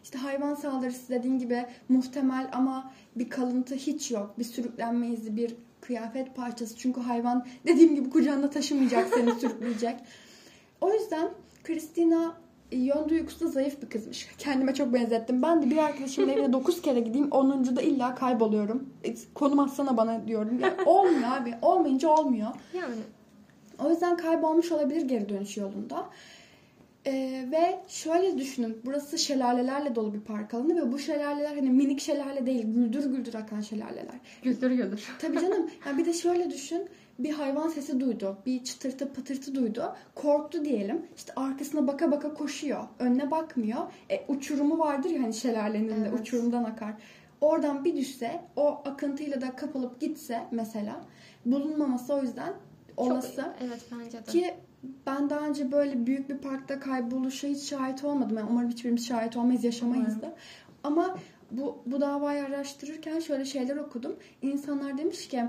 İşte 0.07 0.19
hayvan 0.19 0.55
saldırısı 0.55 1.09
dediğin 1.09 1.39
gibi 1.39 1.67
muhtemel 1.89 2.49
ama 2.53 2.93
bir 3.17 3.31
kalıntı 3.31 3.75
hiç 3.75 4.11
yok. 4.11 4.35
Bir 4.39 4.45
sürüklenme 4.45 5.09
izi, 5.09 5.37
bir 5.37 5.55
kıyafet 5.81 6.37
parçası. 6.37 6.77
Çünkü 6.77 7.01
hayvan 7.01 7.47
dediğim 7.67 7.95
gibi 7.95 8.11
kucağında 8.11 8.51
taşımayacak 8.51 9.09
seni 9.15 9.35
sürükleyecek. 9.41 9.97
O 10.81 10.93
yüzden 10.93 11.29
Christina 11.65 12.35
e, 12.73 12.77
yön 12.77 13.09
duygusu 13.09 13.49
zayıf 13.49 13.83
bir 13.83 13.89
kızmış. 13.89 14.29
Kendime 14.39 14.75
çok 14.75 14.95
benzettim. 14.95 15.43
Ben 15.43 15.63
de 15.63 15.71
bir 15.71 15.77
arkadaşımın 15.77 16.29
evine 16.29 16.53
9 16.53 16.83
kere 16.83 17.01
gideyim. 17.01 17.31
10. 17.31 17.77
da 17.77 17.83
illa 17.83 18.15
kayboluyorum. 18.15 18.91
Konum 19.35 19.59
atsana 19.59 19.97
bana 19.97 20.29
diyorum. 20.29 20.61
Ya, 20.61 20.75
olmuyor 20.87 21.37
abi. 21.41 21.55
Olmayınca 21.63 22.09
olmuyor. 22.09 22.49
yani 22.75 22.95
O 23.85 23.91
yüzden 23.91 24.17
kaybolmuş 24.17 24.73
olabilir 24.73 25.03
geri 25.03 25.29
dönüş 25.29 25.57
yolunda. 25.57 26.07
Ee, 27.07 27.45
ve 27.53 27.79
şöyle 27.89 28.39
düşünün. 28.39 28.81
Burası 28.85 29.19
şelalelerle 29.19 29.95
dolu 29.95 30.15
bir 30.15 30.21
park 30.21 30.55
alanı 30.55 30.77
ve 30.77 30.93
bu 30.93 30.99
şelaleler 30.99 31.55
hani 31.55 31.71
minik 31.71 32.01
şelale 32.01 32.47
değil. 32.47 32.65
Güldür 32.67 33.07
güldür 33.11 33.35
akan 33.35 33.61
şelaleler. 33.61 34.15
güldür 34.43 34.71
güldür. 34.71 35.05
Tabii 35.19 35.41
canım. 35.41 35.71
Ya 35.87 35.99
bir 35.99 36.05
de 36.07 36.13
şöyle 36.13 36.51
düşün. 36.51 36.89
Bir 37.19 37.31
hayvan 37.31 37.69
sesi 37.69 38.01
duydu. 38.01 38.39
Bir 38.47 38.65
çıtırtı 38.65 39.13
patırtı 39.13 39.55
duydu. 39.55 39.95
Korktu 40.15 40.65
diyelim. 40.65 41.03
İşte 41.17 41.33
arkasına 41.37 41.87
baka 41.87 42.11
baka 42.13 42.35
koşuyor. 42.35 42.85
Önüne 42.99 43.31
bakmıyor. 43.31 43.81
E, 44.11 44.25
uçurumu 44.29 44.79
vardır 44.79 45.11
ya 45.11 45.23
hani 45.23 45.35
şelalenin 45.35 45.89
de 45.89 45.95
Evet. 46.09 46.21
uçurumdan 46.21 46.65
akar. 46.65 46.95
Oradan 47.41 47.85
bir 47.85 47.97
düşse 47.97 48.41
o 48.57 48.67
akıntıyla 48.85 49.41
da 49.41 49.57
kapılıp 49.57 50.01
gitse 50.01 50.43
mesela 50.51 51.01
bulunmaması 51.47 52.15
o 52.15 52.23
yüzden 52.23 52.53
olası. 52.97 53.37
Çok, 53.37 53.45
evet 53.61 53.81
bence 53.93 54.19
de. 54.19 54.31
Ki 54.31 54.55
ben 55.07 55.31
daha 55.31 55.41
önce 55.41 55.73
böyle 55.73 56.07
büyük 56.07 56.29
bir 56.29 56.39
parkta 56.39 56.81
kayboluşa 56.81 57.49
hiç 57.49 57.63
şahit 57.63 58.05
olmadım. 58.05 58.37
Yani 58.37 58.51
umarım 58.51 58.71
hiçbirimiz 58.71 59.07
şahit 59.07 59.37
olmayız, 59.37 59.65
yaşamayız 59.65 60.23
da. 60.23 60.35
Ama 60.85 61.17
bu, 61.51 61.79
bu 61.87 62.01
davayı 62.01 62.45
araştırırken 62.45 63.21
şöyle 63.21 63.45
şeyler 63.45 63.77
okudum. 63.77 64.17
İnsanlar 64.43 64.99
demiş 64.99 65.29
ki 65.29 65.45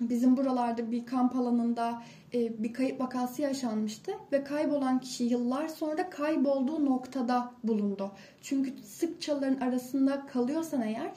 bizim 0.00 0.36
buralarda 0.36 0.90
bir 0.90 1.06
kamp 1.06 1.36
alanında 1.36 2.02
e, 2.34 2.62
bir 2.62 2.72
kayıp 2.72 3.00
vakası 3.00 3.42
yaşanmıştı 3.42 4.12
ve 4.32 4.44
kaybolan 4.44 5.00
kişi 5.00 5.24
yıllar 5.24 5.68
sonra 5.68 6.10
kaybolduğu 6.10 6.84
noktada 6.84 7.52
bulundu. 7.64 8.10
Çünkü 8.42 8.72
sık 8.82 9.22
çalıların 9.22 9.60
arasında 9.60 10.26
kalıyorsan 10.26 10.82
eğer 10.82 11.12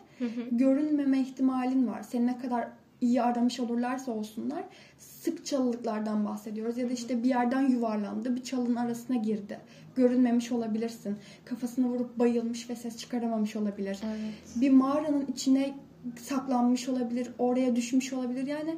görünmeme 0.52 1.20
ihtimalin 1.20 1.88
var. 1.88 2.04
Seni 2.04 2.28
ne 2.28 2.38
kadar 2.38 2.68
iyi 3.02 3.22
aramış 3.22 3.60
olurlarsa 3.60 4.12
olsunlar 4.12 4.64
sık 4.98 5.46
çalılıklardan 5.46 6.26
bahsediyoruz. 6.26 6.78
Ya 6.78 6.90
da 6.90 6.94
işte 6.94 7.24
bir 7.24 7.30
yerden 7.30 7.62
yuvarlandı, 7.62 8.36
bir 8.36 8.44
çalının 8.44 8.76
arasına 8.76 9.16
girdi. 9.16 9.60
Görünmemiş 9.96 10.52
olabilirsin. 10.52 11.18
Kafasına 11.46 11.88
vurup 11.88 12.20
bayılmış 12.20 12.70
ve 12.70 12.76
ses 12.76 12.98
çıkaramamış 12.98 13.56
olabilir. 13.56 14.00
Evet. 14.06 14.34
Bir 14.56 14.70
mağaranın 14.70 15.26
içine 15.34 15.74
saklanmış 16.16 16.90
olabilir, 16.90 17.30
oraya 17.40 17.76
düşmüş 17.76 18.14
olabilir. 18.14 18.48
Yani 18.48 18.76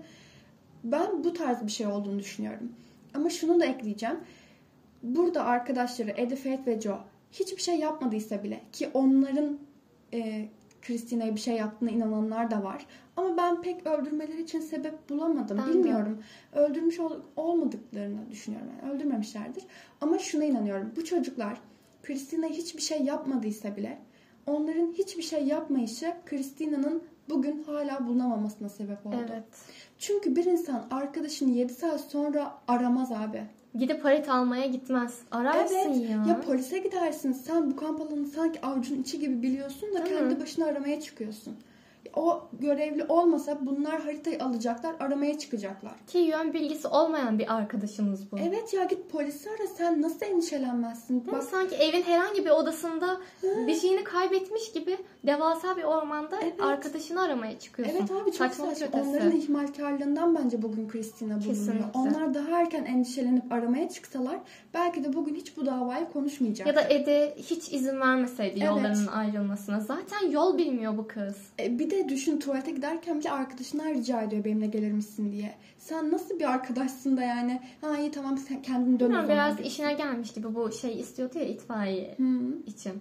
ben 0.83 1.23
bu 1.23 1.33
tarz 1.33 1.65
bir 1.65 1.71
şey 1.71 1.87
olduğunu 1.87 2.19
düşünüyorum. 2.19 2.71
Ama 3.13 3.29
şunu 3.29 3.59
da 3.59 3.65
ekleyeceğim. 3.65 4.17
Burada 5.03 5.45
arkadaşları 5.45 6.11
Eddie, 6.11 6.35
Faith 6.35 6.67
ve 6.67 6.81
Joe 6.81 6.99
hiçbir 7.31 7.61
şey 7.61 7.75
yapmadıysa 7.75 8.43
bile 8.43 8.61
ki 8.71 8.89
onların 8.93 9.57
e, 10.13 10.47
Christina'ya 10.81 11.35
bir 11.35 11.39
şey 11.39 11.55
yaptığına 11.55 11.89
inananlar 11.91 12.51
da 12.51 12.63
var. 12.63 12.85
Ama 13.17 13.37
ben 13.37 13.61
pek 13.61 13.87
öldürmeleri 13.87 14.41
için 14.41 14.59
sebep 14.59 15.09
bulamadım. 15.09 15.57
Ben 15.57 15.67
de. 15.73 15.73
Bilmiyorum. 15.73 16.23
Öldürmüş 16.53 16.99
ol- 16.99 17.21
olmadıklarını 17.35 18.29
düşünüyorum. 18.31 18.67
Yani 18.81 18.91
öldürmemişlerdir. 18.93 19.63
Ama 20.01 20.19
şuna 20.19 20.43
inanıyorum. 20.43 20.91
Bu 20.95 21.05
çocuklar 21.05 21.57
Christina'ya 22.03 22.51
hiçbir 22.53 22.81
şey 22.81 23.01
yapmadıysa 23.01 23.75
bile 23.75 23.97
onların 24.47 24.91
hiçbir 24.93 25.23
şey 25.23 25.43
yapmayışı 25.45 26.13
Christina'nın 26.25 27.03
bugün 27.29 27.63
hala 27.63 28.07
bulunamamasına 28.07 28.69
sebep 28.69 29.05
oldu. 29.05 29.15
Evet. 29.29 29.43
Çünkü 29.99 30.35
bir 30.35 30.45
insan 30.45 30.87
arkadaşını 30.91 31.51
7 31.51 31.73
saat 31.73 32.01
sonra 32.01 32.53
aramaz 32.67 33.11
abi. 33.11 33.43
Gidip 33.75 34.05
harita 34.05 34.33
almaya 34.33 34.67
gitmez. 34.67 35.19
Ararsın 35.31 35.75
Evet. 35.75 36.09
ya. 36.09 36.25
Ya 36.27 36.41
polise 36.41 36.79
gidersin. 36.79 37.31
Sen 37.31 37.71
bu 37.71 37.75
kamp 37.75 38.01
alanını 38.01 38.27
sanki 38.27 38.61
avucun 38.61 39.01
içi 39.01 39.19
gibi 39.19 39.41
biliyorsun 39.41 39.93
da 39.93 40.05
Değil 40.05 40.17
kendi 40.19 40.39
başına 40.39 40.65
aramaya 40.65 41.01
çıkıyorsun. 41.01 41.53
O 42.15 42.41
görevli 42.59 43.03
olmasa 43.03 43.57
bunlar 43.65 44.01
haritayı 44.01 44.43
alacaklar, 44.43 44.95
aramaya 44.99 45.37
çıkacaklar. 45.39 45.93
Ki 46.07 46.17
yön 46.17 46.53
bilgisi 46.53 46.87
olmayan 46.87 47.39
bir 47.39 47.53
arkadaşımız 47.55 48.31
bu. 48.31 48.37
Evet 48.39 48.73
ya 48.73 48.83
git 48.83 49.09
polisi 49.11 49.49
ara 49.49 49.67
sen 49.67 50.01
nasıl 50.01 50.25
endişelenmezsin? 50.25 51.13
Değil 51.13 51.27
mi? 51.27 51.33
Bak 51.33 51.43
Sanki 51.43 51.75
evin 51.75 52.01
herhangi 52.03 52.45
bir 52.45 52.49
odasında 52.49 53.17
bir 53.67 53.75
şeyini 53.75 54.03
kaybetmiş 54.03 54.71
gibi 54.71 54.97
devasa 55.25 55.77
bir 55.77 55.83
ormanda 55.83 56.35
Evet. 56.43 56.61
arkadaşını 56.61 57.21
aramaya 57.21 57.59
çıkıyorsun. 57.59 57.95
Evet 57.97 58.11
abi 58.11 58.31
çok 58.31 58.47
Saçmalık 58.47 58.77
saçma. 58.77 58.87
ötesi. 58.99 59.09
Onların 59.09 59.31
ihmalkarlığından 59.31 60.35
bence 60.35 60.61
bugün 60.61 60.87
Christina 60.87 61.29
bulunuyor. 61.35 61.43
Kesinlikle. 61.55 61.85
Onlar 61.99 62.33
daha 62.33 62.59
erken 62.61 62.85
endişelenip 62.85 63.51
aramaya 63.53 63.89
çıksalar 63.89 64.39
belki 64.73 65.03
de 65.03 65.13
bugün 65.13 65.35
hiç 65.35 65.57
bu 65.57 65.65
davayı 65.65 66.05
konuşmayacak. 66.13 66.67
Ya 66.67 66.75
da 66.75 66.81
Ede 66.89 67.35
hiç 67.37 67.73
izin 67.73 67.99
vermeseydi 68.01 68.59
Evet. 68.59 68.67
yollarının 68.67 69.07
ayrılmasına. 69.07 69.79
Zaten 69.79 70.29
yol 70.31 70.57
bilmiyor 70.57 70.97
bu 70.97 71.07
kız. 71.07 71.35
E, 71.59 71.79
bir 71.79 71.89
de 71.89 72.00
düşün 72.09 72.39
tuvalete 72.39 72.71
giderken 72.71 73.19
bile 73.19 73.31
arkadaşından 73.31 73.89
rica 73.89 74.21
ediyor 74.21 74.45
benimle 74.45 74.67
gelir 74.67 74.91
misin 74.91 75.31
diye. 75.31 75.55
Sen 75.77 76.11
nasıl 76.11 76.39
bir 76.39 76.49
arkadaşsın 76.51 77.17
da 77.17 77.21
yani 77.23 77.61
ha 77.81 77.97
iyi 77.97 78.11
tamam 78.11 78.37
sen 78.37 78.61
kendin 78.61 78.99
dön 78.99 79.07
Bilmiyorum, 79.07 79.29
biraz 79.29 79.47
diyorsun. 79.57 79.63
işine 79.73 79.93
gelmiş 79.93 80.33
gibi 80.33 80.55
bu 80.55 80.71
şey 80.71 80.99
istiyordu 80.99 81.39
ya 81.39 81.45
itfaiye 81.45 82.15
Hı. 82.17 82.39
için. 82.67 82.91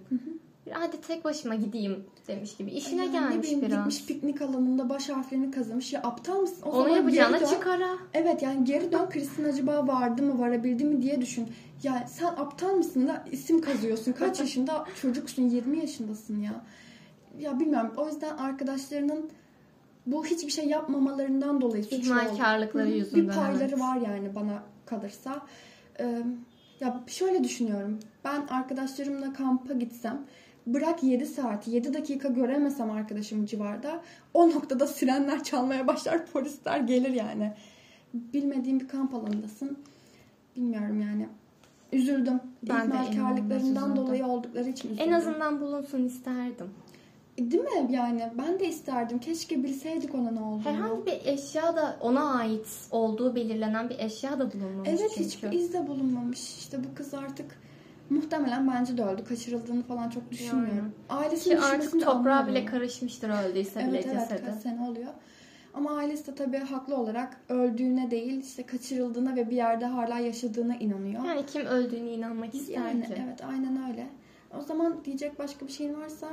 Bir 0.65 0.71
Hadi 0.71 1.01
tek 1.01 1.25
başıma 1.25 1.55
gideyim 1.55 2.03
demiş 2.27 2.57
gibi. 2.57 2.71
İşine 2.71 3.01
Yani 3.05 3.11
gelmiş 3.11 3.37
bileyim, 3.37 3.61
biraz. 3.61 3.77
Gitmiş 3.77 4.05
piknik 4.05 4.41
alanında 4.41 4.89
baş 4.89 5.09
harflerini 5.09 5.51
kazımış. 5.51 5.93
Ya 5.93 6.01
aptal 6.03 6.39
mısın? 6.39 6.61
O 6.65 6.69
Onu 6.71 6.83
zaman 6.83 6.97
yapacağına 6.97 7.39
dön. 7.41 7.45
çık 7.45 7.67
ara. 7.67 7.97
Evet 8.13 8.41
yani 8.41 8.63
geri 8.65 8.91
dön 8.91 9.09
Kristin 9.09 9.43
acaba 9.43 9.87
vardı 9.87 10.23
mı 10.23 10.39
varabildi 10.39 10.83
mi 10.85 11.01
diye 11.01 11.21
düşün. 11.21 11.47
Ya 11.83 12.07
sen 12.07 12.25
aptal 12.27 12.73
mısın 12.73 13.07
da 13.07 13.25
isim 13.31 13.61
kazıyorsun. 13.61 14.11
Kaç 14.13 14.39
yaşında 14.39 14.85
çocuksun 15.01 15.43
20 15.49 15.79
yaşındasın 15.79 16.41
ya. 16.41 16.63
Ya 17.39 17.59
bilmiyorum 17.59 17.93
o 17.97 18.07
yüzden 18.07 18.37
arkadaşlarının 18.37 19.29
bu 20.05 20.25
hiçbir 20.25 20.51
şey 20.51 20.65
yapmamalarından 20.65 21.61
dolayı 21.61 21.83
suçlu 21.83 21.97
İhmalkarlıkları 21.97 22.89
yüzünden, 22.89 23.27
Bir 23.27 23.33
payları 23.33 23.63
evet. 23.63 23.79
var 23.79 23.95
yani 23.95 24.35
bana 24.35 24.63
kalırsa. 24.85 25.41
Ee, 25.99 26.23
ya 26.79 27.03
şöyle 27.07 27.43
düşünüyorum. 27.43 27.99
Ben 28.25 28.47
arkadaşlarımla 28.47 29.33
kampa 29.33 29.73
gitsem 29.73 30.25
bırak 30.67 31.03
7 31.03 31.25
saat 31.25 31.67
7 31.67 31.93
dakika 31.93 32.27
göremesem 32.27 32.91
arkadaşım 32.91 33.45
civarda 33.45 34.01
o 34.33 34.49
noktada 34.49 34.87
sirenler 34.87 35.43
çalmaya 35.43 35.87
başlar 35.87 36.25
polisler 36.25 36.79
gelir 36.79 37.09
yani. 37.09 37.53
Bilmediğim 38.13 38.79
bir 38.79 38.87
kamp 38.87 39.13
alanındasın. 39.13 39.77
Bilmiyorum 40.55 41.01
yani. 41.01 41.27
Üzüldüm. 41.93 42.39
Ben 42.63 42.85
İhmalkarlıklarından 42.85 43.95
dolayı 43.95 44.25
oldukları 44.25 44.69
için 44.69 44.89
üzüldüm. 44.89 45.07
En 45.07 45.11
azından 45.11 45.61
bulunsun 45.61 46.05
isterdim. 46.05 46.67
Değil 47.51 47.63
mi 47.63 47.87
yani? 47.93 48.31
Ben 48.37 48.59
de 48.59 48.67
isterdim. 48.67 49.19
Keşke 49.19 49.63
bilseydik 49.63 50.15
ona 50.15 50.31
ne 50.31 50.39
olduğunu. 50.41 50.63
Herhangi 50.65 51.05
bir 51.05 51.19
eşya 51.25 51.75
da 51.75 51.97
ona 52.01 52.33
ait 52.35 52.67
olduğu 52.91 53.35
belirlenen 53.35 53.89
bir 53.89 53.99
eşya 53.99 54.39
da 54.39 54.53
bulunmamış 54.53 54.89
Evet 54.89 55.11
çünkü. 55.15 55.23
hiçbir 55.25 55.51
iz 55.51 55.73
de 55.73 55.87
bulunmamış. 55.87 56.39
İşte 56.57 56.77
bu 56.83 56.95
kız 56.95 57.13
artık 57.13 57.45
muhtemelen 58.09 58.67
bence 58.71 58.97
de 58.97 59.03
öldü. 59.03 59.23
Kaçırıldığını 59.23 59.83
falan 59.83 60.09
çok 60.09 60.31
düşünmüyorum. 60.31 60.91
Ailesinin 61.09 61.55
Ki 61.55 61.61
artık 61.61 61.91
toprağa 61.91 62.11
anlıyorum. 62.15 62.47
bile 62.47 62.65
karışmıştır 62.65 63.29
öldüyse 63.29 63.79
bile 63.79 63.89
Evet 63.89 64.07
evet 64.11 64.29
cesedi. 64.29 64.45
kaç 64.45 64.61
sene 64.61 64.81
oluyor. 64.89 65.13
Ama 65.73 65.91
ailesi 65.97 66.27
de 66.27 66.35
tabii 66.35 66.57
haklı 66.57 66.95
olarak 66.97 67.37
öldüğüne 67.49 68.11
değil 68.11 68.41
işte 68.43 68.65
kaçırıldığına 68.65 69.35
ve 69.35 69.49
bir 69.49 69.55
yerde 69.55 69.85
hala 69.85 70.19
yaşadığına 70.19 70.75
inanıyor. 70.75 71.25
Yani 71.25 71.45
kim 71.45 71.65
öldüğüne 71.65 72.11
inanmak 72.13 72.55
ister 72.55 72.73
Yani 72.73 73.03
ki? 73.03 73.13
evet 73.27 73.39
aynen 73.49 73.89
öyle. 73.91 74.07
O 74.59 74.61
zaman 74.61 74.97
diyecek 75.05 75.39
başka 75.39 75.67
bir 75.67 75.71
şeyin 75.71 75.93
varsa 76.01 76.27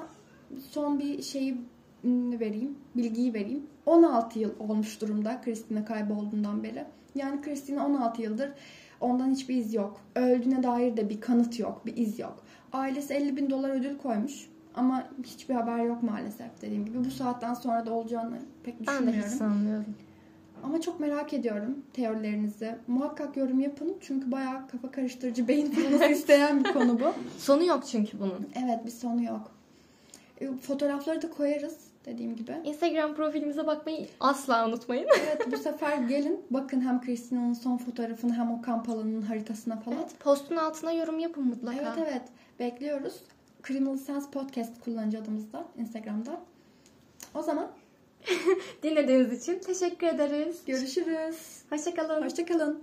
son 0.70 0.98
bir 0.98 1.22
şeyi 1.22 1.56
ım, 2.04 2.40
vereyim, 2.40 2.76
bilgiyi 2.96 3.34
vereyim. 3.34 3.62
16 3.86 4.38
yıl 4.38 4.50
olmuş 4.60 5.00
durumda 5.00 5.40
Christina 5.44 5.84
kaybolduğundan 5.84 6.62
beri. 6.62 6.84
Yani 7.14 7.40
Christina 7.42 7.86
16 7.86 8.22
yıldır 8.22 8.50
ondan 9.00 9.30
hiçbir 9.30 9.56
iz 9.56 9.74
yok. 9.74 10.00
Öldüğüne 10.14 10.62
dair 10.62 10.96
de 10.96 11.08
bir 11.10 11.20
kanıt 11.20 11.58
yok, 11.58 11.86
bir 11.86 11.96
iz 11.96 12.18
yok. 12.18 12.44
Ailesi 12.72 13.14
50 13.14 13.36
bin 13.36 13.50
dolar 13.50 13.70
ödül 13.70 13.98
koymuş. 13.98 14.48
Ama 14.74 15.08
hiçbir 15.24 15.54
haber 15.54 15.84
yok 15.84 16.02
maalesef 16.02 16.62
dediğim 16.62 16.84
gibi. 16.84 17.04
Bu 17.04 17.10
saatten 17.10 17.54
sonra 17.54 17.86
da 17.86 17.92
olacağını 17.92 18.38
pek 18.64 18.74
Ben 18.80 18.86
de 18.86 18.90
hiç 18.90 18.98
düşünmüyorum. 18.98 19.30
sanmıyorum. 19.38 19.94
Ama 20.62 20.80
çok 20.80 21.00
merak 21.00 21.32
ediyorum 21.32 21.78
teorilerinizi. 21.92 22.76
Muhakkak 22.86 23.36
yorum 23.36 23.60
yapın. 23.60 23.96
Çünkü 24.00 24.32
bayağı 24.32 24.68
kafa 24.68 24.90
karıştırıcı, 24.90 25.48
beyin 25.48 25.70
fırlaması 25.70 26.04
isteyen 26.04 26.64
bir 26.64 26.72
konu 26.72 27.00
bu. 27.00 27.12
Sonu 27.38 27.64
yok 27.64 27.86
çünkü 27.86 28.20
bunun. 28.20 28.48
Evet 28.64 28.86
bir 28.86 28.90
sonu 28.90 29.22
yok. 29.22 29.57
E, 30.40 30.56
Fotoğrafları 30.56 31.22
da 31.22 31.30
koyarız 31.30 31.76
dediğim 32.04 32.36
gibi. 32.36 32.52
Instagram 32.64 33.14
profilimize 33.14 33.66
bakmayı 33.66 34.06
asla 34.20 34.68
unutmayın. 34.68 35.06
Evet 35.26 35.52
bu 35.52 35.56
sefer 35.62 35.96
gelin 35.96 36.40
bakın 36.50 36.80
hem 36.80 37.00
Christina'nın 37.00 37.52
son 37.54 37.76
fotoğrafını 37.78 38.34
hem 38.34 38.50
o 38.50 38.62
kamp 38.62 38.88
alanının 38.88 39.22
haritasına 39.22 39.76
falan. 39.80 39.98
Evet 39.98 40.08
Evet, 40.10 40.20
postun 40.20 40.56
altına 40.56 40.92
yorum 40.92 41.18
yapın 41.18 41.44
mutlaka. 41.46 41.94
evet, 41.98 42.22
bekliyoruz. 42.58 43.14
Criminal 43.66 43.96
Sense 43.96 44.30
Podcast 44.30 44.80
kullanıcı 44.84 45.18
adımızda 45.18 45.64
Instagram'da. 45.78 46.40
O 47.34 47.42
zaman 47.42 47.68
Dinlediğiniz 48.82 49.42
için 49.42 49.58
teşekkür 49.58 50.06
ederiz. 50.06 50.56
görüşürüz. 50.66 51.62
Hoşçakalın. 51.70 52.22
Hoşçakalın. 52.24 52.82